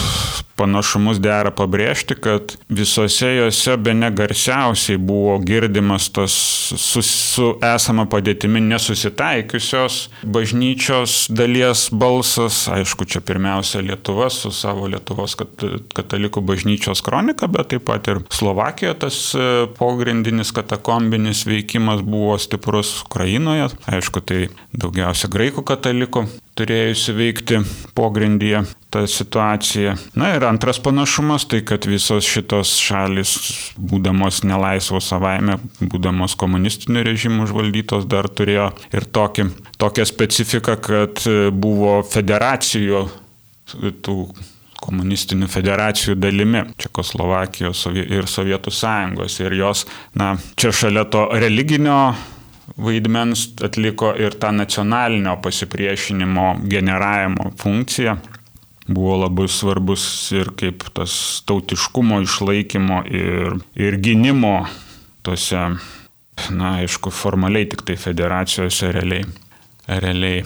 panašumus 0.57 1.21
dera 1.21 1.51
pabrėžti, 1.53 2.17
kad 2.21 2.55
visose 2.69 3.29
juose 3.35 3.77
be 3.81 3.93
negarsiausiai 3.97 4.97
buvo 4.97 5.37
girdimas 5.43 6.09
tas 6.13 6.33
su, 6.75 7.03
su 7.05 7.49
esama 7.63 8.07
padėtimi 8.09 8.61
nesusitaikiusios 8.65 9.99
bažnyčios 10.23 11.17
dalies 11.33 11.87
balsas, 11.91 12.65
aišku, 12.73 13.07
čia 13.09 13.21
pirmiausia 13.25 13.83
Lietuva 13.85 14.29
su 14.33 14.51
savo 14.55 14.89
Lietuvos 14.91 15.37
katalikų 15.37 16.43
bažnyčios 16.47 17.03
kronika, 17.05 17.49
bet 17.51 17.71
taip 17.73 17.85
pat 17.87 18.09
ir 18.11 18.23
Slovakijoje 18.33 18.97
tas 19.05 19.21
e, 19.37 19.47
pogrindinis 19.77 20.51
katakombinis 20.55 21.45
veikimas 21.47 22.03
buvo 22.05 22.35
stiprus 22.41 22.97
Ukrainoje, 23.05 23.69
aišku, 23.89 24.23
tai 24.25 24.47
daugiausia 24.73 25.31
graikų 25.31 25.65
katalikų 25.67 26.27
turėjusi 26.57 27.13
veikti 27.15 27.61
pogrindyje 27.97 28.63
tą 28.93 29.03
situaciją. 29.09 29.93
Na 30.17 30.33
ir 30.35 30.45
antras 30.47 30.79
panašumas, 30.83 31.45
tai 31.49 31.61
kad 31.67 31.85
visos 31.89 32.27
šitos 32.27 32.73
šalis, 32.81 33.35
būdamos 33.77 34.41
nelaisvos 34.47 35.09
savaime, 35.11 35.59
būdamos 35.81 36.37
komunistinių 36.39 37.05
režimų 37.07 37.47
užvaldytos, 37.47 38.07
dar 38.09 38.29
turėjo 38.29 38.71
ir 38.95 39.07
tokį, 39.17 39.49
tokią 39.81 40.07
specifiką, 40.09 40.77
kad 40.89 41.23
buvo 41.53 41.99
federacijų 42.07 43.07
tų 44.03 44.19
komunistinių 44.77 45.49
federacijų 45.49 46.15
dalimi- 46.21 46.63
Čekoslovakijos 46.83 47.85
ir 47.97 48.27
Sovietų 48.29 48.71
sąjungos. 48.71 49.39
Ir 49.41 49.53
jos, 49.57 49.85
na, 50.15 50.37
čia 50.55 50.71
šalia 50.71 51.05
to 51.05 51.27
religinio 51.33 52.15
vaidmens 52.75 53.47
atliko 53.63 54.11
ir 54.19 54.35
tą 54.39 54.51
nacionalinio 54.51 55.37
pasipriešinimo 55.43 56.55
generavimo 56.63 57.51
funkciją. 57.57 58.17
Buvo 58.87 59.17
labai 59.25 59.47
svarbus 59.51 60.31
ir 60.31 60.53
kaip 60.55 60.85
tas 60.95 61.43
tautiškumo 61.47 62.21
išlaikymo 62.23 63.01
ir, 63.11 63.57
ir 63.75 63.97
gynimo 63.99 64.61
tose, 65.27 65.63
na, 66.55 66.73
aišku, 66.79 67.11
formaliai 67.11 67.67
tik 67.67 67.83
tai 67.87 67.97
federacijose 67.99 68.93
realiai, 68.95 69.27
realiai 69.87 70.43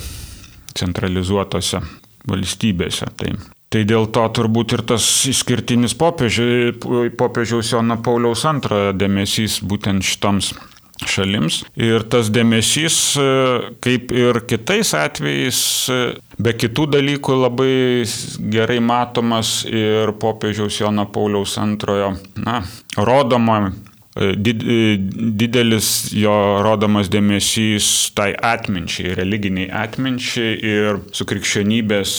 centralizuotose 0.78 1.84
valstybėse. 2.30 3.10
Tai 3.18 3.36
Tai 3.72 3.86
dėl 3.88 4.10
to 4.12 4.26
turbūt 4.36 4.74
ir 4.76 4.82
tas 4.84 5.06
išskirtinis 5.32 5.94
popiežiaus 5.96 7.70
Jono 7.72 7.96
Pauliaus 8.04 8.42
antrojo 8.50 8.92
dėmesys 8.92 9.62
būtent 9.64 10.04
šitoms 10.04 10.50
šalims. 11.08 11.62
Ir 11.80 12.06
tas 12.12 12.30
dėmesys, 12.34 12.98
kaip 13.84 14.12
ir 14.16 14.42
kitais 14.50 14.94
atvejais, 14.98 15.62
be 16.42 16.56
kitų 16.58 16.88
dalykų 16.98 17.38
labai 17.44 17.76
gerai 18.54 18.80
matomas 18.84 19.62
ir 19.70 20.14
popiežiaus 20.22 20.82
Jono 20.82 21.08
Pauliaus 21.12 21.58
antrojo, 21.62 22.14
na, 22.40 22.62
rodoma 22.98 23.64
E, 24.19 24.36
e, 24.36 24.97
didelis 25.39 26.12
jo 26.12 26.60
rodomas 26.65 27.08
dėmesys 27.12 28.12
tai 28.17 28.34
atminčiai, 28.36 29.13
religiniai 29.15 29.69
atminčiai 29.86 30.58
ir 30.67 31.00
su 31.15 31.24
krikščionybės 31.30 32.12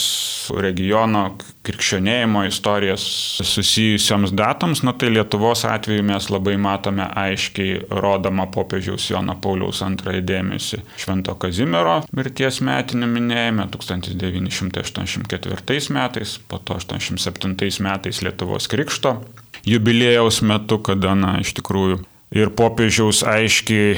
regiono 0.65 1.23
krikščionėjimo 1.69 2.47
istorijos 2.49 3.05
susijusioms 3.45 4.33
datoms, 4.35 4.83
na 4.89 4.93
tai 4.97 5.13
Lietuvos 5.13 5.67
atveju 5.69 6.03
mes 6.09 6.25
labai 6.33 6.57
matome 6.57 7.05
aiškiai 7.05 7.85
rodoma 8.01 8.49
popiežiaus 8.57 9.13
Jono 9.13 9.37
Pauliaus 9.45 9.85
antrąjį 9.85 10.25
dėmesį. 10.33 10.81
Švento 11.05 11.37
Kazimiero 11.45 12.01
mirties 12.17 12.65
metinių 12.65 13.05
minėjime 13.13 13.69
1984 13.77 15.93
metais, 15.93 16.41
po 16.49 16.57
to 16.57 16.81
1987 16.81 17.85
metais 17.85 18.25
Lietuvos 18.25 18.65
krikšto 18.73 19.21
jubilėjaus 19.69 20.43
metu, 20.47 20.81
kada, 20.83 21.15
na, 21.19 21.37
iš 21.43 21.55
tikrųjų 21.59 22.01
ir 22.33 22.53
popiežiaus 22.57 23.23
aiškiai 23.29 23.97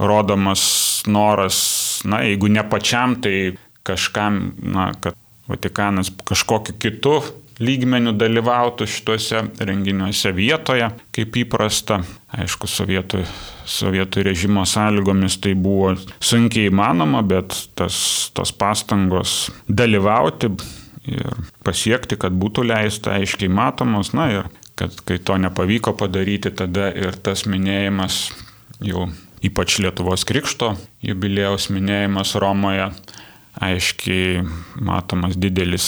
rodomas 0.00 0.62
noras, 1.06 1.58
na, 2.08 2.22
jeigu 2.26 2.50
ne 2.52 2.64
pačiam, 2.66 3.16
tai 3.20 3.56
kažkam, 3.86 4.54
na, 4.60 4.90
kad 5.00 5.16
Vatikanas 5.50 6.12
kažkokiu 6.28 6.76
kitu 6.78 7.16
lygmenių 7.60 8.14
dalyvautų 8.16 8.86
šituose 8.88 9.42
renginiuose 9.58 10.32
vietoje, 10.36 10.88
kaip 11.12 11.38
įprasta. 11.42 12.00
Aišku, 12.30 12.68
sovietų, 12.70 13.24
sovietų 13.68 14.24
režimo 14.28 14.62
sąlygomis 14.68 15.40
tai 15.42 15.56
buvo 15.58 15.96
sunkiai 16.22 16.70
įmanoma, 16.70 17.24
bet 17.26 17.56
tas, 17.76 18.30
tos 18.36 18.54
pastangos 18.56 19.50
dalyvauti 19.68 20.52
ir 21.10 21.42
pasiekti, 21.66 22.16
kad 22.20 22.36
būtų 22.38 22.64
leista 22.70 23.16
aiškiai 23.18 23.50
matomos, 23.52 24.14
na 24.16 24.30
ir 24.30 24.50
kad 24.80 25.02
kai 25.04 25.18
to 25.20 25.36
nepavyko 25.40 25.92
padaryti, 26.00 26.52
tada 26.56 26.88
ir 26.96 27.18
tas 27.20 27.44
minėjimas 27.44 28.30
jau 28.80 29.10
ypač 29.44 29.78
Lietuvos 29.84 30.24
krikšto 30.28 30.74
jubilėjaus 31.04 31.68
minėjimas 31.72 32.34
Romoje, 32.40 32.90
aiškiai 33.60 34.44
matomas 34.80 35.36
didelis 35.40 35.86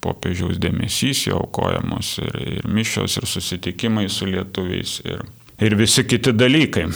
popiežiaus 0.00 0.56
dėmesys, 0.60 1.26
jo 1.28 1.42
aukojamos 1.42 2.14
ir, 2.24 2.36
ir 2.56 2.68
mišios, 2.72 3.18
ir 3.20 3.28
susitikimai 3.28 4.06
su 4.12 4.28
lietuviais, 4.28 4.96
ir, 5.04 5.24
ir 5.60 5.76
visi 5.76 6.06
kiti 6.08 6.32
dalykai. 6.32 6.86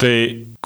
Tai 0.00 0.16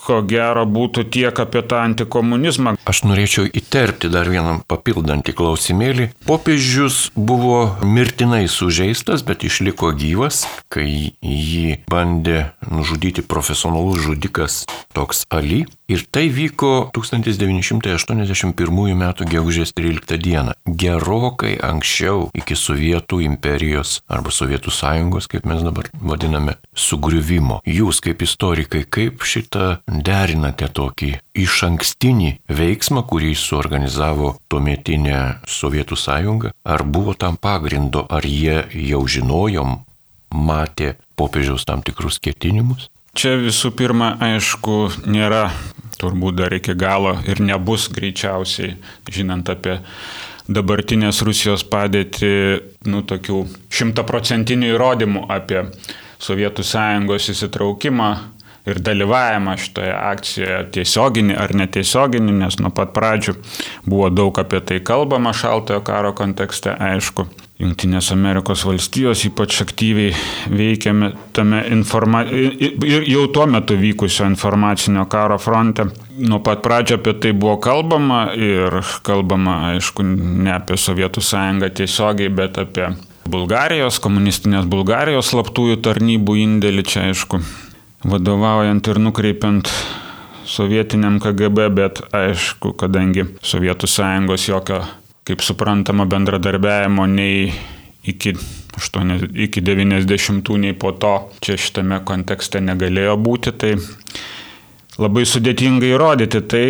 ko 0.07 0.21
gero 0.27 0.64
būtų 0.71 1.07
tiek 1.12 1.40
apie 1.42 1.62
tą 1.66 1.83
antikomunizmą. 1.87 2.77
Aš 2.87 3.03
norėčiau 3.09 3.47
įterpti 3.51 4.11
dar 4.12 4.31
vieną 4.31 4.61
papildantį 4.71 5.35
klausimėlį. 5.37 6.11
Popiežius 6.29 7.11
buvo 7.16 7.77
mirtinai 7.83 8.45
sužeistas, 8.51 9.27
bet 9.27 9.47
išliko 9.49 9.92
gyvas, 9.97 10.45
kai 10.73 10.87
jį 11.21 11.81
bandė 11.90 12.53
nužudyti 12.71 13.27
profesionalus 13.27 14.05
žudikas 14.07 14.64
toks 14.95 15.27
Ali. 15.31 15.64
Ir 15.87 16.03
tai 16.11 16.27
vyko 16.35 16.90
1981 16.90 18.90
m. 18.90 19.03
gegužės 19.31 19.70
13 19.70 20.18
d. 20.18 20.55
Gerokai 20.66 21.53
anksčiau 21.62 22.25
iki 22.35 22.57
Sovietų 22.59 23.20
imperijos 23.22 24.01
arba 24.11 24.35
Sovietų 24.35 24.75
sąjungos, 24.75 25.29
kaip 25.31 25.46
mes 25.46 25.62
dabar 25.62 25.87
vadiname, 26.03 26.57
sugriuvimo. 26.75 27.61
Jūs 27.62 28.03
kaip 28.03 28.25
istorikai, 28.27 28.83
kaip 28.83 29.22
šitą 29.22 29.77
derinate 29.87 30.66
tokį 30.66 31.12
iš 31.38 31.61
ankstinį 31.70 32.33
veiksmą, 32.51 33.07
kurį 33.07 33.37
suorganizavo 33.38 34.35
tuometinė 34.51 35.46
Sovietų 35.46 36.01
sąjunga? 36.03 36.51
Ar 36.66 36.83
buvo 36.83 37.14
tam 37.14 37.38
pagrindo, 37.38 38.03
ar 38.11 38.27
jie 38.27 38.66
jau 38.90 39.07
žinojom, 39.07 39.79
matė 40.35 40.96
popiežiaus 41.14 41.62
tam 41.62 41.87
tikrus 41.87 42.18
ketinimus? 42.18 42.90
Čia 43.16 43.38
visų 43.40 43.70
pirma, 43.72 44.11
aišku, 44.20 44.90
nėra 45.09 45.46
turbūt 46.00 46.38
dar 46.40 46.54
iki 46.56 46.76
galo 46.78 47.16
ir 47.28 47.40
nebus 47.44 47.88
greičiausiai, 47.92 48.76
žinant 49.12 49.48
apie 49.52 49.78
dabartinės 50.46 51.22
Rusijos 51.26 51.64
padėtį, 51.66 52.32
nu, 52.90 53.02
tokių 53.02 53.42
šimtaprocentinių 53.74 54.72
įrodymų 54.74 55.26
apie 55.32 55.66
Sovietų 56.22 56.64
sąjungos 56.64 57.28
įsitraukimą 57.35 58.11
ir 58.66 58.80
dalyvavimą 58.82 59.56
šitoje 59.62 59.94
akcijoje 59.94 60.61
tiesioginį 60.74 61.37
ar 61.38 61.54
netiesioginį, 61.54 62.38
nes 62.42 62.59
nuo 62.62 62.72
pat 62.74 62.94
pradžių 62.96 63.37
buvo 63.87 64.11
daug 64.11 64.38
apie 64.42 64.62
tai 64.64 64.80
kalbama 64.82 65.35
šaltojo 65.37 65.82
karo 65.87 66.14
kontekste, 66.18 66.74
aišku. 66.74 67.28
Junktinės 67.57 68.11
Amerikos 68.12 68.66
valstijos 68.69 69.23
ypač 69.25 69.62
aktyviai 69.64 70.11
veikiame 70.53 71.14
tame 71.33 71.62
informa... 71.73 72.21
jau 72.29 73.23
tuo 73.33 73.47
metu 73.49 73.79
vykusio 73.81 74.27
informacinio 74.29 75.07
karo 75.09 75.38
fronte. 75.40 75.87
Nuo 76.21 76.42
pat 76.45 76.61
pradžio 76.64 76.99
apie 77.01 77.14
tai 77.16 77.33
buvo 77.33 77.57
kalbama 77.64 78.27
ir 78.37 78.77
kalbama, 79.07 79.57
aišku, 79.71 80.05
ne 80.05 80.53
apie 80.53 80.77
Sovietų 80.77 81.25
sąjungą 81.25 81.71
tiesiogiai, 81.81 82.29
bet 82.29 82.61
apie 82.61 82.90
Bulgarijos, 83.25 84.03
komunistinės 84.05 84.69
Bulgarijos 84.69 85.33
slaptųjų 85.33 85.81
tarnybų 85.83 86.37
indėlį 86.42 86.85
čia, 86.85 87.07
aišku, 87.09 87.40
vadovaujant 88.05 88.92
ir 88.92 89.01
nukreipiant 89.01 89.73
sovietiniam 90.45 91.16
KGB, 91.25 91.71
bet 91.73 92.05
aišku, 92.14 92.77
kadangi 92.79 93.27
Sovietų 93.40 93.88
sąjungos 93.90 94.47
jokio, 94.53 94.85
kaip 95.27 95.43
suprantama, 95.43 96.07
bendradarbiavimo 96.07 97.07
nei 97.11 97.51
iki, 98.07 98.35
8, 98.79 99.17
iki 99.47 99.62
90-ų, 99.65 100.61
nei 100.62 100.77
po 100.79 100.93
to 100.95 101.17
čia 101.43 101.59
šitame 101.59 101.99
kontekste 102.07 102.62
negalėjo 102.62 103.17
būti, 103.19 103.55
tai 103.59 103.75
labai 105.03 105.27
sudėtinga 105.27 105.91
įrodyti 105.91 106.43
tai. 106.47 106.65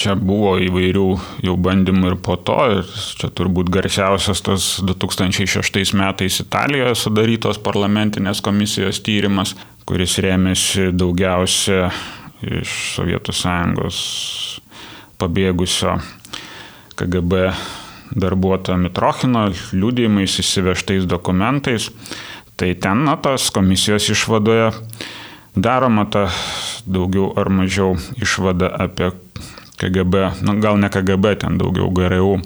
čia 0.00 0.14
buvo 0.14 0.54
įvairių 0.62 1.06
jau 1.44 1.56
bandymų 1.58 2.12
ir 2.12 2.16
po 2.22 2.36
to, 2.38 2.56
ir 2.76 2.92
čia 3.18 3.28
turbūt 3.36 3.72
garsiausias 3.74 4.40
tas 4.46 4.68
2006 4.86 5.94
metais 5.98 6.38
Italijoje 6.40 6.94
sudarytos 6.94 7.58
parlamentinės 7.58 8.40
komisijos 8.44 9.02
tyrimas, 9.04 9.56
kuris 9.84 10.16
rėmėsi 10.22 10.92
daugiausia 10.94 11.90
iš 12.46 12.76
Sovietų 12.94 13.34
sąjungos 13.36 13.98
pabėgusio 15.20 15.98
KGB 17.00 17.50
darbuotojo 18.20 18.78
Mitrochino 18.82 19.46
liūdėjimais 19.72 20.36
įsivežtais 20.42 21.06
dokumentais. 21.08 21.88
Tai 22.60 22.68
ten, 22.82 23.06
na, 23.06 23.16
tos 23.16 23.48
komisijos 23.54 24.10
išvadoje 24.12 24.70
daroma 25.56 26.04
ta 26.10 26.26
daugiau 26.84 27.30
ar 27.40 27.48
mažiau 27.48 27.96
išvada 28.20 28.68
apie 28.84 29.12
KGB, 29.80 30.26
nu, 30.44 30.58
gal 30.60 30.76
ne 30.76 30.90
KGB, 30.92 31.38
ten 31.40 31.56
daugiau 31.60 31.88
GRU 31.94 32.36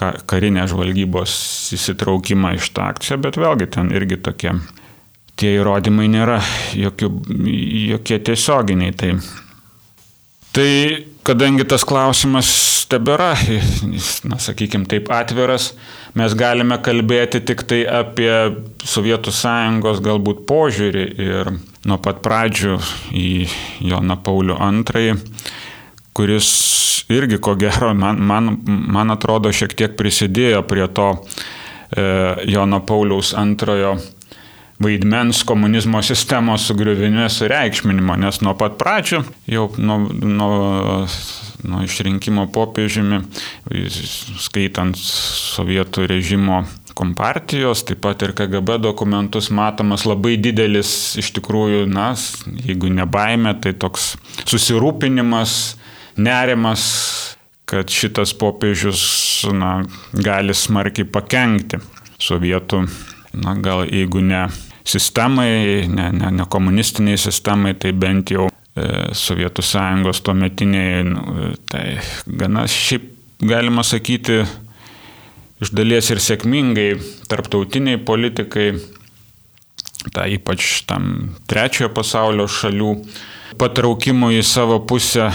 karinės 0.00 0.72
žvalgybos 0.72 1.32
įsitraukimą 1.76 2.54
iš 2.56 2.70
tą 2.72 2.88
akciją, 2.88 3.18
bet 3.20 3.36
vėlgi 3.36 3.68
ten 3.76 3.90
irgi 3.92 4.16
tokie 4.24 4.54
tie 5.40 5.54
įrodymai 5.56 6.08
nėra 6.12 6.38
jokių, 6.76 7.10
jokie 7.92 8.18
tiesioginiai. 8.28 8.94
Tai, 8.96 9.12
tai 10.56 10.70
kadangi 11.30 11.66
tas 11.68 11.86
klausimas 11.86 12.50
tebėra, 12.90 13.32
na, 14.26 14.40
sakykime, 14.42 14.88
taip 14.90 15.08
atviras, 15.14 15.70
mes 16.18 16.34
galime 16.34 16.80
kalbėti 16.82 17.40
tik 17.46 17.64
tai 17.70 17.84
apie 17.86 18.32
Sovietų 18.82 19.32
sąjungos 19.34 20.02
galbūt 20.04 20.44
požiūrį 20.50 21.06
ir 21.22 21.54
nuo 21.86 21.98
pat 22.02 22.20
pradžių 22.26 22.76
į 23.16 23.30
Joną 23.88 24.18
Paulių 24.26 24.58
II 24.60 25.18
kuris 26.20 26.48
irgi, 27.08 27.38
ko 27.38 27.54
gero, 27.58 27.94
man, 27.94 28.20
man, 28.20 28.58
man 28.66 29.14
atrodo, 29.14 29.52
šiek 29.54 29.74
tiek 29.78 29.96
prisidėjo 29.98 30.62
prie 30.68 30.86
to 30.94 31.12
e, 31.16 32.04
Jono 32.50 32.82
Pauliaus 32.86 33.32
antrojo 33.38 33.94
vaidmens 34.80 35.42
komunizmo 35.44 36.02
sistemos 36.02 36.64
sugriuvinio 36.66 37.28
sureikšminimo, 37.28 38.16
nes 38.16 38.40
nuo 38.40 38.54
pat 38.56 38.78
pradžių, 38.80 39.20
jau 39.52 39.66
nuo, 39.76 39.98
nuo, 40.08 40.54
nuo 41.68 41.80
išrinkimo 41.84 42.46
popiežiumi, 42.54 43.20
skaitant 44.40 44.96
sovietų 44.96 46.06
režimo 46.08 46.62
kompartijos, 46.96 47.84
taip 47.88 48.00
pat 48.06 48.24
ir 48.24 48.32
KGB 48.36 48.78
dokumentus 48.80 49.50
matomas 49.52 50.06
labai 50.08 50.38
didelis, 50.40 50.94
iš 51.20 51.28
tikrųjų, 51.36 51.84
na, 51.90 52.14
jeigu 52.64 52.88
ne 52.92 53.04
baime, 53.04 53.52
tai 53.60 53.74
toks 53.76 54.14
susirūpinimas, 54.48 55.58
nerimas, 56.16 56.88
kad 57.68 57.92
šitas 57.92 58.32
popiežius 58.34 59.04
na, 59.54 59.82
gali 60.16 60.56
smarkiai 60.56 61.06
pakengti 61.06 61.84
sovietų, 62.20 62.82
na 63.44 63.54
gal 63.60 63.84
jeigu 63.86 64.24
ne 64.24 64.48
sistemai, 64.90 65.86
ne, 65.88 66.10
ne, 66.16 66.30
ne 66.34 66.46
komunistiniai 66.50 67.18
sistemai, 67.20 67.74
tai 67.78 67.92
bent 67.96 68.32
jau 68.34 68.48
e, 68.50 68.86
Sovietų 69.16 69.64
sąjungos 69.64 70.22
tuometiniai, 70.26 71.04
nu, 71.06 71.52
tai 71.70 72.00
gana 72.26 72.66
šiaip 72.70 73.06
galima 73.40 73.84
sakyti, 73.86 74.42
iš 75.60 75.72
dalies 75.76 76.10
ir 76.12 76.20
sėkmingai 76.22 76.90
tarptautiniai 77.30 78.00
politikai, 78.04 78.72
tai 80.14 80.30
ypač 80.36 80.82
tam 80.88 81.34
trečiojo 81.50 81.90
pasaulio 81.96 82.48
šalių 82.48 82.92
patraukimų 83.60 84.32
į 84.38 84.44
savo 84.46 84.80
pusę 84.88 85.28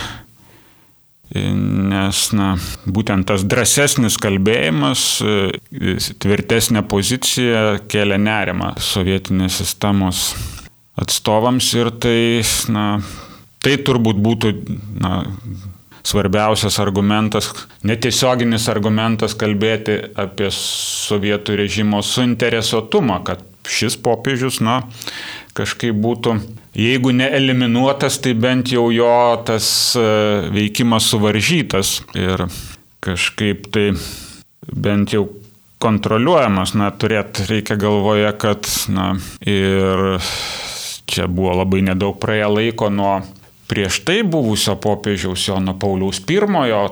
nes 1.33 2.21
na, 2.37 2.51
būtent 2.85 3.25
tas 3.27 3.43
drąsesnis 3.49 4.19
kalbėjimas, 4.21 5.05
e, 5.25 5.95
tvirtesnė 6.21 6.85
pozicija 6.87 7.79
kelia 7.89 8.19
nerimą 8.21 8.75
sovietinės 8.77 9.57
sistemos 9.63 10.27
atstovams 11.01 11.71
ir 11.75 11.89
tai, 11.99 12.19
na, 12.71 12.85
tai 13.63 13.75
turbūt 13.81 14.21
būtų 14.21 14.53
na, 15.01 15.23
svarbiausias 16.05 16.77
argumentas, 16.79 17.49
netiesioginis 17.83 18.69
argumentas 18.69 19.33
kalbėti 19.37 19.97
apie 20.21 20.51
sovietų 20.53 21.57
režimo 21.63 22.03
suinteresuotumą, 22.05 23.23
kad 23.25 23.41
šis 23.65 23.97
popiežius, 23.97 24.61
na, 24.61 24.83
kažkaip 25.57 25.97
būtų 25.97 26.37
jeigu 26.75 27.11
ne 27.15 27.29
eliminuotas, 27.37 28.19
tai 28.23 28.33
bent 28.33 28.71
jau 28.75 28.89
jo 28.93 29.15
tas 29.47 29.67
e, 29.99 30.05
veikimas 30.53 31.09
suvaržytas 31.11 32.01
ir 32.15 32.45
kažkaip 33.05 33.69
tai 33.71 33.91
bent 34.73 35.13
jau 35.13 35.27
kontroliuojamas, 35.83 36.73
na, 36.79 36.89
turėt 36.91 37.43
reikia 37.49 37.75
galvoje, 37.77 38.29
kad, 38.41 38.67
na, 38.89 39.13
ir 39.45 40.21
čia 41.05 41.27
buvo 41.29 41.59
labai 41.59 41.83
nedaug 41.85 42.17
praėję 42.21 42.47
laiko 42.49 42.89
nuo 42.89 43.19
prieš 43.69 44.01
tai 44.05 44.21
buvusio 44.23 44.75
popiežiaus 44.81 45.47
Jono 45.47 45.75
Pauliaus 45.79 46.21
I, 46.29 46.39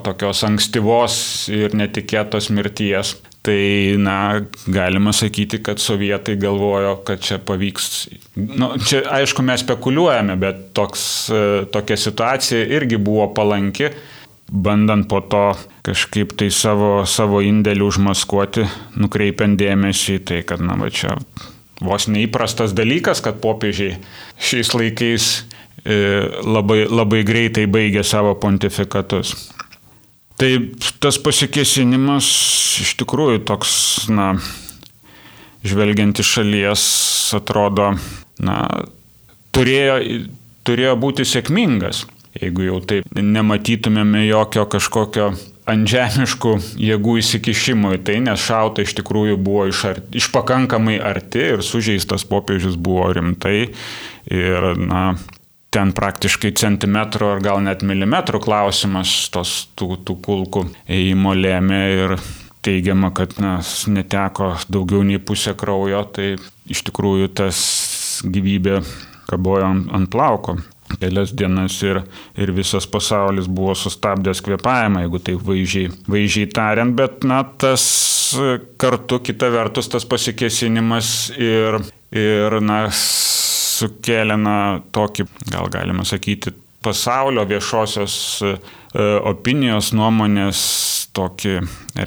tokios 0.03 0.43
ankstyvos 0.43 1.49
ir 1.49 1.75
netikėtos 1.77 2.49
mirties. 2.49 3.15
Tai, 3.43 3.95
na, 3.99 4.39
galima 4.71 5.11
sakyti, 5.11 5.57
kad 5.59 5.81
sovietai 5.83 6.37
galvojo, 6.39 6.93
kad 7.03 7.19
čia 7.19 7.41
pavyks. 7.43 7.87
Nu, 8.39 8.69
čia, 8.79 9.01
aišku, 9.17 9.43
mes 9.43 9.65
spekuliuojame, 9.65 10.37
bet 10.39 10.61
toks, 10.77 11.03
e, 11.27 11.41
tokia 11.73 11.97
situacija 11.99 12.63
irgi 12.77 12.95
buvo 13.03 13.27
palanki, 13.35 13.89
bandant 14.47 15.09
po 15.11 15.19
to 15.27 15.43
kažkaip 15.83 16.37
tai 16.39 16.47
savo, 16.55 17.01
savo 17.03 17.41
indėlį 17.43 17.83
užmaskuoti, 17.83 18.63
nukreipiant 19.03 19.59
dėmesį 19.59 20.21
į 20.21 20.23
tai, 20.29 20.39
kad, 20.47 20.63
na, 20.63 20.79
va 20.79 20.87
čia 20.87 21.17
vos 21.83 22.07
neįprastas 22.07 22.71
dalykas, 22.77 23.19
kad 23.23 23.41
popiežiai 23.43 23.97
šiais 24.39 24.71
laikais 24.71 25.27
e, 25.83 25.97
labai, 26.47 26.85
labai 26.87 27.23
greitai 27.27 27.67
baigė 27.67 28.05
savo 28.07 28.37
pontifikatus. 28.39 29.35
Tai 30.43 30.57
tas 30.99 31.15
pasikesinimas 31.23 32.25
iš 32.83 32.97
tikrųjų 32.99 33.45
toks, 33.47 33.73
na, 34.11 34.33
žvelgiant 35.63 36.19
iš 36.19 36.31
šalies, 36.35 36.83
atrodo, 37.37 37.93
na, 38.43 38.57
turėjo, 39.55 39.95
turėjo 40.67 40.97
būti 40.99 41.23
sėkmingas, 41.23 42.01
jeigu 42.35 42.67
jau 42.67 42.81
taip 42.83 43.07
nematytumėme 43.15 44.25
jokio 44.25 44.65
kažkokio 44.73 45.29
antžemiškų 45.71 46.57
jėgų 46.89 47.15
įsikišimo 47.21 47.93
į 47.95 48.01
tai, 48.03 48.17
nes 48.25 48.43
šauta 48.43 48.83
iš 48.83 48.97
tikrųjų 48.99 49.39
buvo 49.39 49.69
iš, 49.71 49.85
ar, 49.93 50.01
iš 50.11 50.27
pakankamai 50.35 50.97
arti 50.99 51.53
ir 51.53 51.63
sužeistas 51.63 52.27
popiežius 52.27 52.75
buvo 52.75 53.07
rimtai 53.15 53.69
ir, 54.27 54.67
na, 54.75 55.13
ten 55.73 55.93
praktiškai 55.97 56.53
centimetrų 56.59 57.33
ar 57.35 57.43
gal 57.43 57.61
net 57.65 57.83
milimetrų 57.85 58.41
klausimas 58.43 59.13
tos 59.33 59.55
tų, 59.79 59.97
tų 60.05 60.17
kulkų 60.25 60.67
ėjimo 60.87 61.33
lėmė 61.37 61.81
ir 61.97 62.17
teigiama, 62.63 63.11
kad 63.15 63.35
na, 63.43 63.57
neteko 63.91 64.53
daugiau 64.71 65.03
nei 65.03 65.19
pusę 65.19 65.55
kraujo, 65.59 66.05
tai 66.15 66.35
iš 66.71 66.83
tikrųjų 66.87 67.33
tas 67.35 67.57
gyvybė 68.23 68.79
kabojo 69.27 69.67
ant, 69.67 69.89
ant 69.95 70.15
lauko 70.17 70.59
kelias 70.99 71.31
dienas 71.33 71.79
ir, 71.81 72.03
ir 72.37 72.51
visas 72.53 72.85
pasaulis 72.89 73.47
buvo 73.49 73.73
sustabdęs 73.77 74.43
kvepavimą, 74.45 75.01
jeigu 75.05 75.21
taip 75.25 75.41
vaizdžiai, 75.47 75.89
vaizdžiai 76.05 76.49
tariant, 76.53 76.93
bet 76.97 77.25
na, 77.27 77.41
tas 77.43 77.83
kartu 78.81 79.19
kita 79.25 79.49
vertus 79.53 79.89
tas 79.89 80.05
pasikesinimas 80.09 81.31
ir, 81.37 81.79
ir 82.13 82.59
na, 82.61 82.85
sukėlė 83.83 84.39
na, 84.39 84.57
tokį, 84.95 85.27
gal 85.51 85.69
galima 85.73 86.05
sakyti, 86.07 86.55
pasaulio 86.83 87.45
viešosios 87.47 88.15
e, 88.43 88.55
opinijos 89.29 89.93
nuomonės 89.95 90.59
tokį 91.15 91.59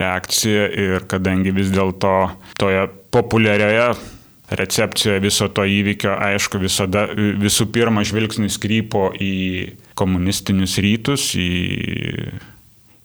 reakciją 0.03 0.67
ir 0.83 1.07
kadangi 1.09 1.55
vis 1.55 1.73
dėlto 1.75 2.13
toje 2.61 2.85
populiarioje 3.15 3.95
recepcijoje 4.47 5.23
viso 5.25 5.49
to 5.51 5.65
įvykio, 5.67 6.13
aišku, 6.23 6.61
visada 6.63 7.07
visų 7.17 7.67
pirma 7.75 8.05
žvilgsnis 8.07 8.61
krypo 8.63 9.09
į 9.19 9.75
komunistinius 9.99 10.77
rytus, 10.83 11.33
į, 11.35 12.31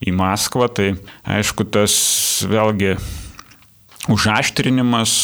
į 0.05 0.13
Maskvą, 0.17 0.69
tai 0.69 0.91
aišku, 1.25 1.65
tas 1.73 1.95
vėlgi 2.49 2.93
užaštrinimas 4.11 5.15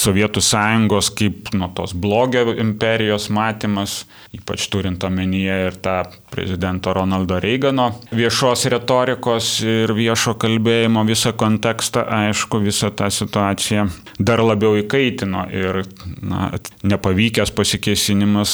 Sovietų 0.00 0.40
sąjungos 0.44 1.10
kaip 1.18 1.50
nuo 1.52 1.68
tos 1.76 1.92
blogio 1.92 2.54
imperijos 2.54 3.28
matymas, 3.34 4.04
ypač 4.34 4.66
turint 4.72 5.04
omenyje 5.04 5.58
ir 5.66 5.76
tą 5.84 5.96
prezidento 6.32 6.94
Ronaldo 6.96 7.40
Reigano 7.42 7.90
viešos 8.14 8.66
retorikos 8.72 9.52
ir 9.66 9.92
viešo 9.96 10.36
kalbėjimo 10.40 11.04
visą 11.08 11.34
kontekstą, 11.36 12.06
aišku, 12.20 12.62
visą 12.64 12.92
tą 12.96 13.10
situaciją 13.12 13.86
dar 14.18 14.42
labiau 14.44 14.78
įkaitino 14.80 15.46
ir 15.52 15.82
na, 16.22 16.50
nepavykęs 16.82 17.52
pasikesinimas, 17.56 18.52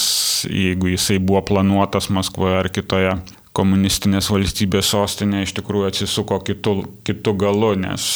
jeigu 0.50 0.94
jisai 0.94 1.18
buvo 1.22 1.44
planuotas 1.46 2.11
Maskvoje 2.11 2.61
ar 2.61 2.70
kitoje 2.72 3.16
komunistinės 3.56 4.28
valstybės 4.32 4.90
sostinė 4.92 5.44
iš 5.46 5.54
tikrųjų 5.56 5.90
atsisuko 5.90 6.40
kitų, 6.44 6.74
kitų 7.09 7.37
galų, 7.40 7.72
nes 7.87 8.09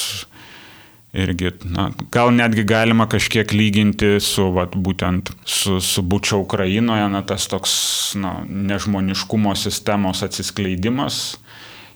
irgi, 1.13 1.51
na, 1.65 1.91
gal 2.13 2.31
netgi 2.35 2.65
galima 2.65 3.07
kažkiek 3.11 3.53
lyginti 3.53 4.19
su, 4.23 4.51
vat, 4.55 4.77
būtent 4.77 5.33
su, 5.45 5.81
su 5.83 6.03
bučia 6.07 6.39
Ukrainoje, 6.39 7.09
na, 7.11 7.23
tas 7.27 7.49
toks, 7.51 7.73
na, 8.21 8.41
nežmoniškumo 8.47 9.55
sistemos 9.59 10.23
atsiskleidimas. 10.27 11.39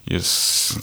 Jis, 0.05 0.29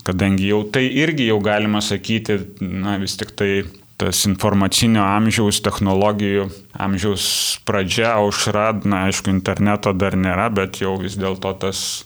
kadangi 0.03 0.49
jau 0.49 0.65
tai 0.75 0.89
irgi 0.89 1.29
jau 1.29 1.39
galima 1.45 1.83
sakyti, 1.85 2.41
na, 2.61 2.97
vis 2.99 3.15
tik 3.21 3.37
tai 3.39 3.53
tas 4.01 4.25
informacinio 4.27 5.05
amžiaus, 5.05 5.61
technologijų 5.63 6.49
amžiaus 6.75 7.27
pradžia, 7.69 8.17
aušra, 8.17 8.73
na, 8.83 9.05
aišku, 9.07 9.31
interneto 9.31 9.93
dar 9.95 10.17
nėra, 10.19 10.49
bet 10.51 10.81
jau 10.83 10.97
vis 10.99 11.15
dėlto 11.21 11.53
tas 11.63 12.03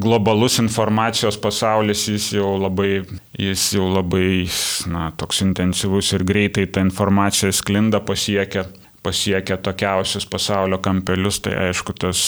globalus 0.00 0.58
informacijos 0.62 1.36
pasaulis, 1.36 2.06
jis 2.08 2.30
jau 2.38 2.54
labai, 2.56 3.02
jis 3.36 3.66
jau 3.76 3.90
labai, 3.92 4.46
na, 4.88 5.10
toks 5.20 5.42
intensyvus 5.44 6.14
ir 6.16 6.24
greitai 6.24 6.64
ta 6.72 6.80
informacija 6.80 7.52
sklinda, 7.52 8.00
pasiekia 8.00 8.64
pasiekia 9.02 9.56
tokiausius 9.56 10.26
pasaulio 10.30 10.78
kampelius, 10.82 11.40
tai 11.42 11.54
aišku, 11.68 11.94
tas, 11.98 12.22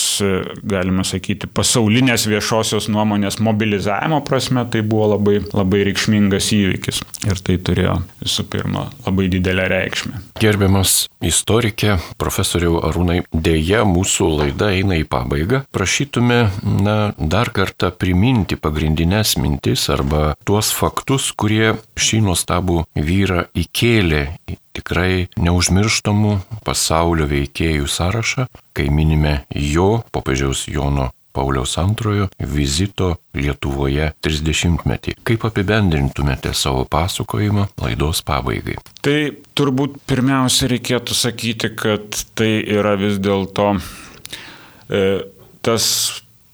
galime 0.62 1.04
sakyti, 1.06 1.48
pasaulinės 1.50 2.26
viešosios 2.30 2.88
nuomonės 2.92 3.38
mobilizavimo 3.44 4.20
prasme 4.26 4.64
tai 4.70 4.82
buvo 4.82 5.12
labai, 5.14 5.38
labai 5.54 5.84
reikšmingas 5.90 6.50
įvykis. 6.56 7.02
Ir 7.24 7.40
tai 7.46 7.58
turėjo 7.62 7.98
visų 8.22 8.46
pirma 8.52 8.88
labai 9.06 9.28
didelę 9.32 9.68
reikšmę. 9.70 10.20
Gerbiamas 10.42 11.04
istorikė, 11.24 11.98
profesoriau 12.20 12.80
Arūnai, 12.88 13.22
dėja 13.32 13.84
mūsų 13.88 14.28
laida 14.40 14.72
eina 14.74 14.98
į 15.00 15.06
pabaigą. 15.10 15.64
Prašytume, 15.74 16.40
na, 16.84 16.98
dar 17.18 17.52
kartą 17.54 17.92
priminti 17.94 18.58
pagrindinės 18.60 19.36
mintis 19.40 19.86
arba 19.92 20.34
tuos 20.44 20.72
faktus, 20.74 21.30
kurie 21.36 21.76
šį 21.96 22.24
nuostabų 22.28 22.82
vyrą 22.98 23.46
įkėlė 23.54 24.26
tikrai 24.74 25.26
neužmirštamų 25.40 26.38
pasaulio 26.66 27.28
veikėjų 27.30 27.90
sąrašą, 27.90 28.48
kai 28.76 28.88
minime 28.90 29.42
jo, 29.50 30.02
popiežiaus 30.14 30.66
Jono 30.70 31.10
Pauliaus 31.34 31.74
antrojo 31.82 32.28
vizito 32.38 33.16
Lietuvoje 33.34 34.12
30-metį. 34.22 35.16
Kaip 35.26 35.46
apibendrintumėte 35.48 36.52
savo 36.54 36.84
pasakojimą 36.86 37.66
laidos 37.82 38.22
pabaigai? 38.26 38.76
Tai 39.02 39.18
turbūt 39.58 39.98
pirmiausia 40.06 40.70
reikėtų 40.70 41.16
sakyti, 41.18 41.72
kad 41.74 42.22
tai 42.38 42.52
yra 42.62 42.94
vis 43.00 43.18
dėlto 43.22 43.72
e, 43.74 45.24
tas 45.66 45.88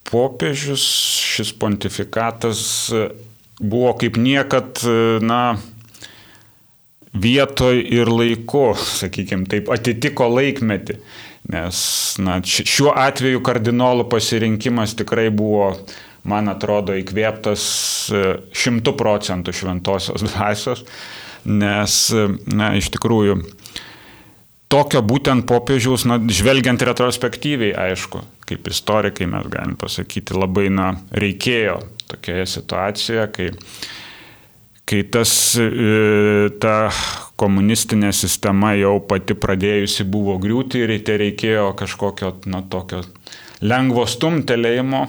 popiežius, 0.08 0.86
šis 1.36 1.52
pontifikatas 1.60 2.62
e, 2.88 3.10
buvo 3.60 3.92
kaip 4.00 4.16
niekad, 4.16 4.80
e, 4.80 5.20
na, 5.20 5.58
vietoj 7.12 7.80
ir 7.80 8.10
laiku, 8.10 8.70
sakykime, 8.76 9.48
taip 9.50 9.70
atitiko 9.72 10.28
laikmetį. 10.30 10.98
Nes 11.50 11.80
na, 12.20 12.36
šiuo 12.44 12.92
atveju 13.00 13.40
kardinolų 13.44 14.06
pasirinkimas 14.12 14.92
tikrai 14.98 15.30
buvo, 15.34 15.72
man 16.28 16.52
atrodo, 16.52 16.94
įkvėptas 17.00 17.62
e, 18.12 18.24
šimtų 18.52 18.92
procentų 19.00 19.54
šventosios 19.56 20.26
dvasios, 20.28 20.84
nes, 21.48 21.96
e, 22.12 22.26
na, 22.52 22.74
iš 22.76 22.92
tikrųjų, 22.94 23.38
tokio 24.70 25.00
būtent 25.02 25.48
popiežiaus, 25.48 26.04
na, 26.06 26.20
žvelgiant 26.20 26.84
retrospektyviai, 26.90 27.72
aišku, 27.88 28.20
kaip 28.46 28.68
istorikai 28.70 29.26
mes 29.32 29.48
galim 29.50 29.74
pasakyti, 29.80 30.36
labai, 30.36 30.68
na, 30.70 30.92
reikėjo 31.16 31.80
tokioje 32.12 32.46
situacijoje, 32.52 33.26
kai 33.32 33.48
kai 34.90 35.04
tas, 35.06 35.32
e, 35.54 36.50
ta 36.62 36.90
komunistinė 37.38 38.10
sistema 38.16 38.72
jau 38.74 38.96
pati 39.06 39.36
pradėjusi 39.38 40.06
buvo 40.10 40.34
griūti 40.42 40.82
ir 40.82 40.96
tai 41.06 41.20
reikėjo 41.22 41.70
kažkokio, 41.78 42.32
na, 42.50 42.64
tokio 42.66 43.04
lengvo 43.62 44.06
stumtelėjimo. 44.10 45.04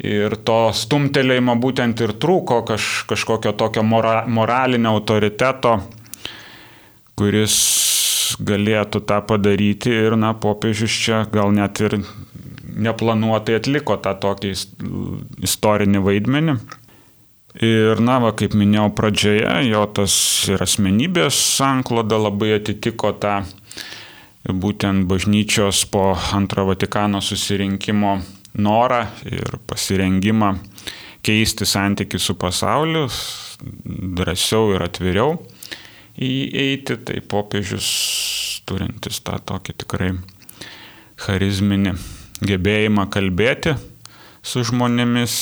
Ir 0.00 0.32
to 0.48 0.58
stumtelėjimo 0.72 1.58
būtent 1.60 2.00
ir 2.00 2.14
trūko 2.16 2.62
kaž, 2.64 3.04
kažkokio 3.10 3.52
tokio 3.52 3.82
mora, 3.84 4.22
moralinio 4.26 4.94
autoriteto, 4.96 5.74
kuris 7.20 7.56
galėtų 8.40 9.02
tą 9.04 9.20
padaryti 9.28 9.92
ir, 9.92 10.16
na, 10.16 10.32
popiežius 10.32 10.96
čia 11.04 11.24
gal 11.30 11.52
net 11.52 11.82
ir 11.84 11.98
neplanuotai 12.80 13.58
atliko 13.60 13.98
tą 14.00 14.14
tokį 14.24 14.54
istorinį 15.44 16.02
vaidmenį. 16.06 16.56
Ir, 17.58 17.98
na, 17.98 18.20
va, 18.22 18.30
kaip 18.38 18.54
minėjau 18.54 18.92
pradžioje, 18.94 19.54
jo 19.66 19.82
tas 19.90 20.14
ir 20.46 20.62
asmenybės 20.62 21.34
sankloda 21.58 22.20
labai 22.20 22.52
atitiko 22.60 23.10
tą 23.18 23.40
būtent 24.46 25.08
bažnyčios 25.10 25.82
po 25.90 26.12
antro 26.36 26.68
Vatikano 26.68 27.18
susirinkimo 27.20 28.20
norą 28.54 29.02
ir 29.26 29.58
pasirengimą 29.66 30.52
keisti 31.26 31.66
santykių 31.66 32.20
su 32.22 32.36
pasauliu, 32.38 33.08
drąsiau 34.20 34.70
ir 34.76 34.86
atviriau 34.86 35.34
įeiti, 36.20 36.96
tai 37.02 37.18
popiežius 37.20 37.90
turintis 38.68 39.20
tą 39.26 39.40
tokį 39.42 39.74
tikrai 39.82 40.12
charizminį 41.20 41.96
gebėjimą 42.46 43.08
kalbėti 43.12 43.74
su 44.40 44.62
žmonėmis 44.64 45.34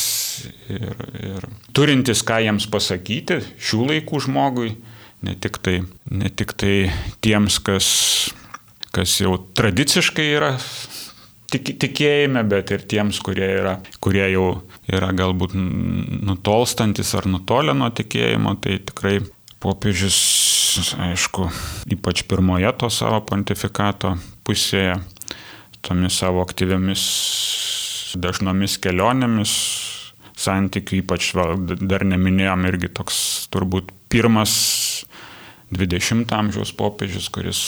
ir, 0.73 1.03
ir 1.21 1.49
turintis 1.77 2.23
ką 2.27 2.41
jiems 2.45 2.69
pasakyti 2.71 3.41
šių 3.63 3.89
laikų 3.93 4.23
žmogui, 4.27 4.73
ne 5.27 5.35
tik 5.39 5.59
tai, 5.65 5.81
ne 6.11 6.31
tik 6.31 6.55
tai 6.59 6.75
tiems, 7.25 7.59
kas, 7.65 7.89
kas 8.95 9.19
jau 9.23 9.37
tradiciškai 9.59 10.29
yra 10.37 10.53
tik, 11.53 11.73
tikėjime, 11.81 12.45
bet 12.49 12.73
ir 12.75 12.85
tiems, 12.91 13.21
kurie, 13.25 13.47
yra, 13.61 13.79
kurie 14.05 14.27
jau 14.33 14.47
yra 14.91 15.11
galbūt 15.17 15.57
nutolstantis 15.57 17.15
ar 17.19 17.29
nutolę 17.31 17.75
nuo 17.77 17.91
tikėjimo, 17.95 18.57
tai 18.63 18.79
tikrai 18.91 19.19
popiežius, 19.63 20.19
aišku, 21.09 21.49
ypač 21.97 22.23
pirmoje 22.31 22.71
to 22.79 22.91
savo 22.93 23.23
pontifikato 23.27 24.15
pusėje, 24.47 25.01
tomis 25.83 26.21
savo 26.21 26.43
aktyviamis 26.45 27.03
dažnomis 28.19 28.79
kelionėmis 28.83 29.53
santykių, 30.39 31.03
ypač 31.03 31.33
va, 31.37 31.53
dar 31.59 32.05
neminėjom 32.07 32.67
irgi 32.71 32.91
toks 32.95 33.21
turbūt 33.53 33.93
pirmas 34.13 34.55
20 35.75 36.33
amžiaus 36.33 36.73
popiežius, 36.79 37.29
kuris 37.35 37.61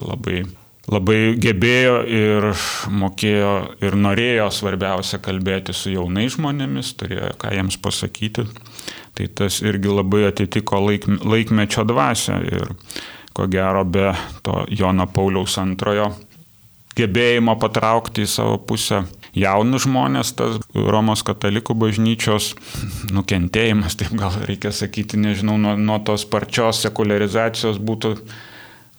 labai, 0.00 0.42
labai 0.90 1.18
gebėjo 1.40 1.96
ir 2.10 2.48
mokėjo 2.90 3.54
ir 3.84 3.98
norėjo 4.00 4.50
svarbiausia 4.54 5.20
kalbėti 5.22 5.76
su 5.76 5.94
jaunais 5.94 6.34
žmonėmis, 6.34 6.94
turėjo 6.98 7.34
ką 7.40 7.54
jiems 7.54 7.78
pasakyti. 7.84 8.48
Tai 9.14 9.26
tas 9.38 9.60
irgi 9.62 9.92
labai 9.92 10.24
atitiko 10.32 10.80
laik, 10.82 11.06
laikmečio 11.22 11.84
dvasę 11.86 12.40
ir 12.50 12.72
ko 13.34 13.46
gero 13.50 13.84
be 13.86 14.10
to 14.42 14.64
Jono 14.74 15.06
Pauliaus 15.10 15.54
antrojo 15.62 16.10
gebėjimo 16.98 17.56
patraukti 17.60 18.24
į 18.24 18.30
savo 18.30 18.58
pusę 18.62 19.02
jaunus 19.34 19.84
žmonės, 19.86 20.32
tas 20.38 20.58
Romos 20.74 21.24
katalikų 21.26 21.76
bažnyčios 21.78 22.52
nukentėjimas, 23.14 23.98
taip 24.00 24.14
gal 24.18 24.34
reikia 24.46 24.72
sakyti, 24.74 25.20
nežinau, 25.20 25.58
nuo, 25.60 25.74
nuo 25.78 26.00
tos 26.06 26.26
parčios 26.30 26.82
sekularizacijos 26.84 27.80
būtų 27.82 28.14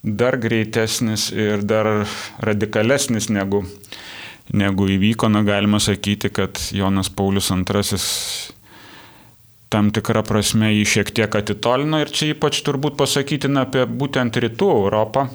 dar 0.06 0.38
greitesnis 0.38 1.32
ir 1.34 1.64
dar 1.66 2.06
radikalesnis 2.46 3.32
negu, 3.34 3.64
negu 4.54 4.90
įvyko, 4.98 5.32
na 5.32 5.42
galima 5.48 5.82
sakyti, 5.82 6.30
kad 6.30 6.62
Jonas 6.76 7.10
Paulius 7.10 7.50
II 7.50 8.54
tam 9.74 9.90
tikrą 9.92 10.22
prasme 10.24 10.70
jį 10.72 10.84
šiek 10.88 11.10
tiek 11.18 11.36
atitolino 11.36 12.00
ir 12.00 12.12
čia 12.14 12.30
ypač 12.36 12.62
turbūt 12.64 12.96
pasakytina 13.00 13.66
apie 13.66 13.84
būtent 13.90 14.38
rytų 14.40 14.70
Europą, 14.78 15.26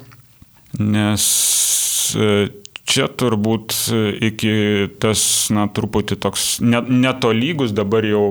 nes 0.78 1.24
čia 2.88 3.08
turbūt 3.08 3.74
iki 4.30 4.54
tas, 5.02 5.22
na, 5.54 5.66
truputį 5.68 6.20
toks 6.20 6.46
netolygus, 6.62 7.74
dabar 7.76 8.06
jau 8.06 8.30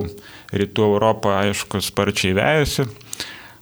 rytų 0.50 0.88
Europą, 0.94 1.36
aišku, 1.44 1.82
sparčiai 1.84 2.34
vejasi 2.36 2.88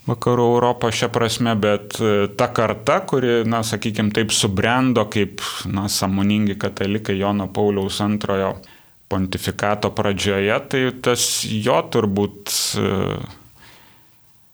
vakarų 0.08 0.46
Europą 0.54 0.90
šią 0.94 1.10
prasme, 1.12 1.54
bet 1.60 1.98
e, 2.00 2.28
ta 2.38 2.48
karta, 2.54 3.00
kuri, 3.08 3.42
na, 3.48 3.62
sakykime, 3.66 4.12
taip 4.16 4.32
subrendo 4.34 5.04
kaip, 5.12 5.42
na, 5.68 5.88
samoningi 5.92 6.56
katalikai 6.60 7.18
Jono 7.18 7.48
Pauliaus 7.52 8.00
antrojo 8.04 8.56
pontifikato 9.08 9.90
pradžioje, 9.96 10.56
tai 10.68 10.82
tas 11.04 11.28
jo 11.48 11.78
turbūt 11.92 12.52
e, 12.80 12.88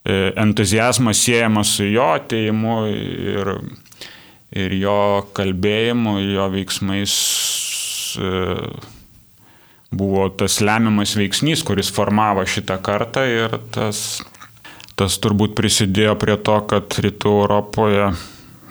e, 0.06 0.18
entuzijazmas 0.44 1.22
siejamas 1.26 1.74
su 1.78 1.88
jo 1.90 2.10
ateimu 2.18 2.78
ir 2.90 3.54
ir 4.54 4.74
jo 4.78 4.98
kalbėjimu, 5.34 6.18
jo 6.22 6.46
veiksmais 6.52 7.14
e, 8.18 8.42
buvo 9.94 10.28
tas 10.38 10.60
lemiamas 10.62 11.16
veiksnys, 11.18 11.64
kuris 11.66 11.90
formavo 11.94 12.44
šitą 12.46 12.78
kartą 12.84 13.24
ir 13.30 13.58
tas, 13.74 14.22
tas 14.98 15.18
turbūt 15.22 15.56
prisidėjo 15.58 16.14
prie 16.20 16.38
to, 16.38 16.60
kad 16.70 16.98
rytų 17.06 17.34
Europoje, 17.44 18.12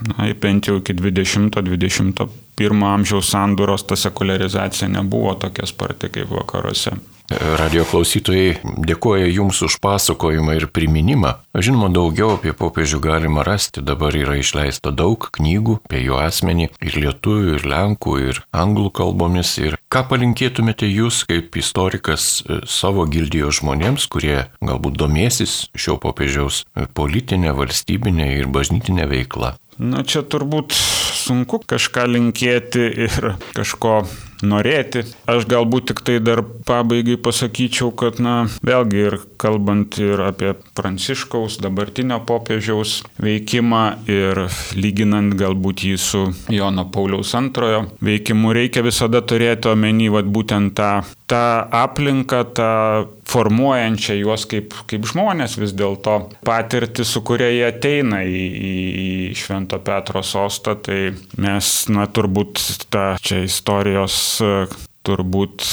na, 0.09 0.29
bent 0.39 0.69
jau 0.69 0.79
iki 0.79 0.95
20-21 0.99 2.87
amžiaus 2.87 3.31
sandūros 3.33 3.87
ta 3.87 3.99
sekularizacija 3.99 4.91
nebuvo 4.91 5.35
tokia 5.39 5.67
sparti 5.69 6.11
kaip 6.13 6.31
vakaruose. 6.31 6.95
Radio 7.31 7.85
klausytojai 7.87 8.57
dėkoja 8.83 9.29
Jums 9.31 9.61
už 9.63 9.77
pasakojimą 9.83 10.57
ir 10.57 10.65
priminimą. 10.67 11.37
Žinoma, 11.55 11.87
daugiau 11.95 12.33
apie 12.35 12.51
popiežių 12.51 12.99
galima 12.99 13.45
rasti. 13.47 13.79
Dabar 13.85 14.15
yra 14.17 14.35
išleista 14.41 14.91
daug 14.91 15.29
knygų 15.31 15.77
apie 15.87 16.01
jo 16.03 16.19
asmenį 16.19 16.67
ir 16.83 16.97
lietuvių, 16.99 17.55
ir 17.55 17.67
lenkų, 17.71 18.17
ir 18.27 18.41
anglų 18.51 18.91
kalbomis. 18.99 19.55
Ir 19.63 19.79
ką 19.87 20.03
palinkėtumėte 20.11 20.89
Jūs 20.89 21.23
kaip 21.29 21.55
istorikas 21.55 22.43
e, 22.43 22.59
savo 22.67 23.07
gildijos 23.07 23.61
žmonėms, 23.61 24.09
kurie 24.11 24.43
galbūt 24.59 24.99
domėsis 24.99 25.69
šio 25.79 25.95
popiežiaus 26.03 26.65
politinė, 26.93 27.55
valstybinė 27.55 28.33
ir 28.41 28.51
bažnytinė 28.51 29.07
veikla? 29.07 29.55
Na 29.79 30.03
čia 30.03 30.21
turbūt 30.27 30.75
sunku 30.75 31.63
kažką 31.65 32.05
linkėti 32.11 32.85
ir 33.07 33.33
kažko 33.55 34.03
norėti. 34.45 35.05
Aš 35.29 35.47
galbūt 35.49 35.91
tik 35.91 36.03
tai 36.07 36.19
dar 36.23 36.43
pabaigai 36.67 37.17
pasakyčiau, 37.23 37.91
kad, 37.97 38.19
na, 38.23 38.35
vėlgi 38.65 39.03
ir 39.07 39.17
kalbant 39.41 39.97
ir 40.01 40.21
apie 40.23 40.53
Pranciškaus 40.77 41.59
dabartinio 41.63 42.19
popiežiaus 42.27 43.01
veikimą 43.23 43.83
ir 44.11 44.45
lyginant 44.77 45.35
galbūt 45.39 45.85
jį 45.87 45.95
su 45.99 46.23
Jono 46.53 46.87
Pauliaus 46.93 47.33
antrojo 47.37 47.85
veikimu, 48.03 48.53
reikia 48.55 48.85
visada 48.85 49.23
turėti 49.25 49.71
omeny, 49.71 50.09
vad 50.13 50.29
būtent 50.33 50.75
tą, 50.77 50.91
tą 51.29 51.43
aplinką, 51.83 52.43
tą 52.55 52.71
formuojančią 53.29 54.17
juos 54.19 54.45
kaip, 54.49 54.73
kaip 54.89 55.05
žmonės 55.09 55.55
vis 55.59 55.73
dėlto 55.77 56.17
patirtį, 56.45 57.05
su 57.07 57.23
kuria 57.25 57.49
jie 57.51 57.63
ateina 57.69 58.21
į, 58.27 58.43
į, 58.43 58.73
į 59.03 59.07
Švento 59.39 59.79
Petro 59.83 60.23
sostą, 60.25 60.75
tai 60.83 60.99
mes, 61.41 61.71
na, 61.93 62.05
turbūt 62.07 62.61
tą 62.93 63.05
čia 63.23 63.43
istorijos, 63.47 64.17
turbūt, 65.03 65.65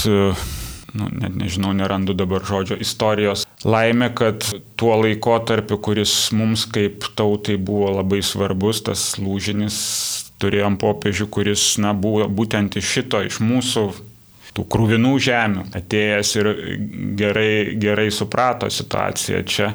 nu, 0.98 1.08
net 1.22 1.36
nežinau, 1.38 1.72
nerandu 1.76 2.16
dabar 2.18 2.44
žodžio, 2.46 2.80
istorijos 2.82 3.46
laimė, 3.64 4.10
kad 4.16 4.46
tuo 4.80 4.96
laikotarpiu, 5.02 5.78
kuris 5.82 6.14
mums 6.36 6.66
kaip 6.70 7.06
tautai 7.18 7.58
buvo 7.60 7.92
labai 7.98 8.22
svarbus, 8.24 8.82
tas 8.86 9.12
lūžinis 9.20 9.80
turėjom 10.40 10.78
popiežių, 10.80 11.28
kuris, 11.32 11.74
na, 11.82 11.92
buvo 11.92 12.28
būtent 12.28 12.78
iš 12.80 12.94
šito, 12.96 13.20
iš 13.28 13.40
mūsų 13.44 13.84
tų 14.56 14.66
krūvinų 14.72 15.14
žemių 15.22 15.66
atėjęs 15.78 16.30
ir 16.40 16.48
gerai, 17.18 17.50
gerai 17.80 18.08
suprato 18.14 18.70
situaciją 18.72 19.42
čia. 19.46 19.74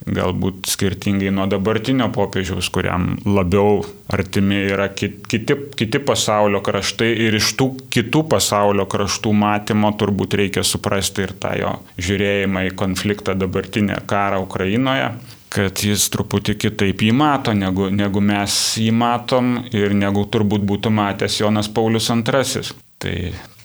Galbūt 0.00 0.70
skirtingai 0.70 1.28
nuo 1.34 1.44
dabartinio 1.50 2.06
popiežiaus, 2.14 2.70
kuriam 2.72 3.12
labiau 3.28 3.82
artimi 4.10 4.62
yra 4.72 4.88
kiti, 4.96 5.56
kiti 5.76 6.00
pasaulio 6.00 6.62
kraštai 6.64 7.10
ir 7.26 7.36
iš 7.36 7.52
tų 7.58 7.68
kitų 7.92 8.24
pasaulio 8.32 8.86
kraštų 8.90 9.34
matymo 9.36 9.92
turbūt 10.00 10.38
reikia 10.40 10.64
suprasti 10.64 11.26
ir 11.26 11.34
tą 11.42 11.52
jo 11.60 11.74
žiūrėjimą 12.00 12.64
į 12.70 12.72
konfliktą 12.80 13.36
dabartinę 13.36 14.00
karą 14.08 14.40
Ukrainoje 14.46 15.12
kad 15.50 15.82
jis 15.82 16.06
truputį 16.14 16.54
kitaip 16.62 17.02
jį 17.02 17.10
mato, 17.16 17.52
negu, 17.56 17.88
negu 17.90 18.22
mes 18.22 18.54
jį 18.78 18.92
matom 18.94 19.56
ir 19.74 19.96
negu 19.98 20.22
turbūt 20.30 20.62
būtų 20.66 20.92
matęs 20.94 21.40
Jonas 21.40 21.68
Paulius 21.74 22.06
II. 22.14 22.62
Tai 23.00 23.14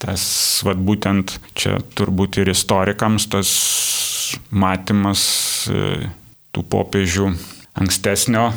tas, 0.02 0.26
vad 0.66 0.82
būtent 0.82 1.38
čia 1.54 1.78
turbūt 1.98 2.40
ir 2.42 2.54
istorikams 2.56 3.28
tas 3.30 3.52
matymas 4.50 5.26
tų 6.56 6.64
popiežių 6.72 7.34
ankstesnio 7.76 8.50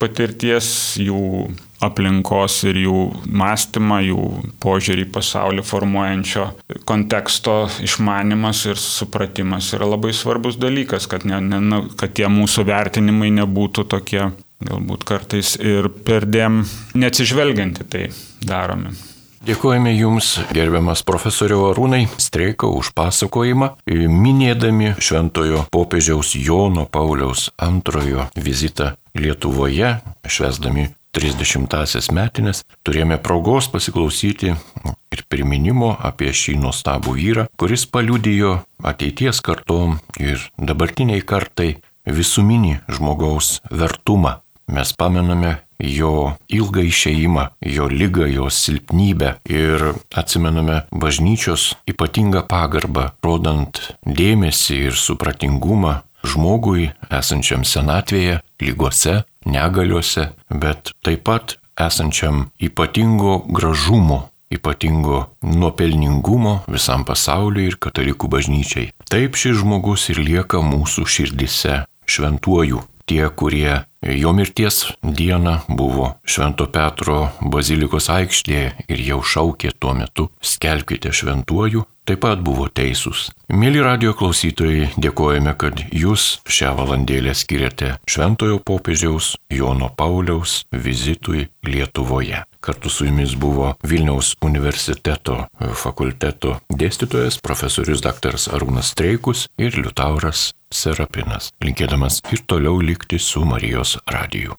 patirties, 0.00 0.70
jų 1.00 1.50
aplinkos 1.84 2.58
ir 2.68 2.78
jų 2.82 2.96
mąstymą, 3.40 4.00
jų 4.04 4.24
požiūrį 4.60 5.06
į 5.06 5.10
pasaulį 5.14 5.64
formuojančio 5.64 6.46
konteksto 6.88 7.56
išmanimas 7.84 8.66
ir 8.68 8.80
supratimas 8.80 9.72
yra 9.76 9.88
labai 9.88 10.12
svarbus 10.16 10.60
dalykas, 10.60 11.08
kad, 11.10 11.24
ne, 11.28 11.40
ne, 11.44 11.60
nu, 11.64 11.82
kad 12.00 12.12
tie 12.16 12.28
mūsų 12.32 12.66
vertinimai 12.68 13.32
nebūtų 13.40 13.86
tokie 13.92 14.26
galbūt 14.60 15.06
kartais 15.08 15.54
ir 15.56 15.88
perdėm 16.04 16.62
neatsižvelgianti 17.00 17.88
tai 17.88 18.10
daromi. 18.44 18.92
Dėkojame 19.40 19.94
Jums, 19.96 20.34
gerbiamas 20.52 21.00
profesoriau 21.08 21.70
Arūnai 21.70 22.02
Streiko, 22.20 22.68
už 22.76 22.90
pasakojimą. 22.92 23.70
Minėdami 23.88 24.90
Šventojo 25.00 25.62
popiežiaus 25.72 26.34
Jono 26.36 26.84
Pauliaus 26.84 27.46
antrojo 27.56 28.26
vizitą 28.36 28.90
Lietuvoje, 29.16 29.94
švesdami 30.28 30.90
30-asias 31.16 32.10
metinės, 32.12 32.60
turėjome 32.84 33.16
progos 33.24 33.70
pasiklausyti 33.72 34.52
ir 34.52 35.24
priminimo 35.32 35.94
apie 35.96 36.34
šį 36.36 36.58
nuostabų 36.60 37.16
vyrą, 37.16 37.46
kuris 37.56 37.86
paliudijo 37.88 38.58
ateities 38.84 39.40
kartom 39.40 39.96
ir 40.20 40.44
dabartiniai 40.60 41.24
kartai 41.24 41.78
visuminį 42.04 42.76
žmogaus 42.92 43.62
vertumą. 43.72 44.42
Mes 44.68 44.92
pamename 44.92 45.56
jo 45.80 46.36
ilgą 46.48 46.84
išeimą, 46.88 47.46
jo 47.60 47.88
lygą, 47.88 48.26
jo 48.30 48.50
silpnybę 48.50 49.34
ir 49.48 49.94
atsimename 50.14 50.82
bažnyčios 50.92 51.74
ypatingą 51.90 52.44
pagarbą, 52.48 53.10
rodant 53.24 53.82
dėmesį 54.06 54.78
ir 54.90 54.98
supratingumą 54.98 56.00
žmogui 56.26 56.90
esančiam 57.10 57.64
senatvėje, 57.64 58.40
lygose, 58.60 59.22
negaliuose, 59.46 60.30
bet 60.50 60.92
taip 61.04 61.24
pat 61.28 61.56
esančiam 61.80 62.50
ypatingo 62.60 63.40
gražumo, 63.48 64.26
ypatingo 64.52 65.30
nuopelningumo 65.42 66.60
visam 66.68 67.06
pasauliu 67.08 67.70
ir 67.70 67.78
katalikų 67.80 68.28
bažnyčiai. 68.34 68.90
Taip 69.10 69.38
šis 69.40 69.62
žmogus 69.62 70.10
ir 70.12 70.20
lieka 70.20 70.60
mūsų 70.66 71.06
širdise 71.06 71.84
šventuoju 72.10 72.82
tie, 73.10 73.26
kurie 73.34 73.82
jo 74.02 74.32
mirties 74.32 74.84
dieną 75.02 75.58
buvo 75.68 76.14
Švento 76.24 76.66
Petro 76.70 77.28
bazilikos 77.42 78.06
aikštėje 78.12 78.86
ir 78.88 79.02
jau 79.08 79.20
šaukė 79.32 79.72
tuo 79.82 79.94
metu 79.98 80.28
skelbkite 80.52 81.12
šventuoju, 81.12 81.82
taip 82.06 82.22
pat 82.24 82.44
buvo 82.46 82.68
teisūs. 82.70 83.28
Mėly 83.50 83.82
radio 83.84 84.14
klausytojai, 84.14 84.92
dėkojame, 84.96 85.56
kad 85.58 85.82
jūs 85.90 86.38
šią 86.46 86.76
valandėlę 86.78 87.34
skiriate 87.34 87.96
Šventojo 88.06 88.62
popiežiaus 88.62 89.34
Jono 89.50 89.90
Pauliaus 89.98 90.62
vizitui 90.70 91.48
Lietuvoje. 91.66 92.44
Kartu 92.60 92.90
su 92.92 93.06
jumis 93.06 93.34
buvo 93.40 93.74
Vilniaus 93.82 94.34
universiteto 94.44 95.36
fakulteto 95.82 96.58
dėstytojas 96.82 97.40
profesorius 97.40 98.02
dr. 98.04 98.36
Arūnas 98.56 98.92
Streikus 98.92 99.46
ir 99.56 99.78
Liutauras 99.80 100.50
Serapinas, 100.70 101.50
linkėdamas 101.64 102.20
ir 102.30 102.44
toliau 102.46 102.82
likti 102.84 103.18
su 103.18 103.46
Marijos 103.48 103.96
radiju. 104.06 104.58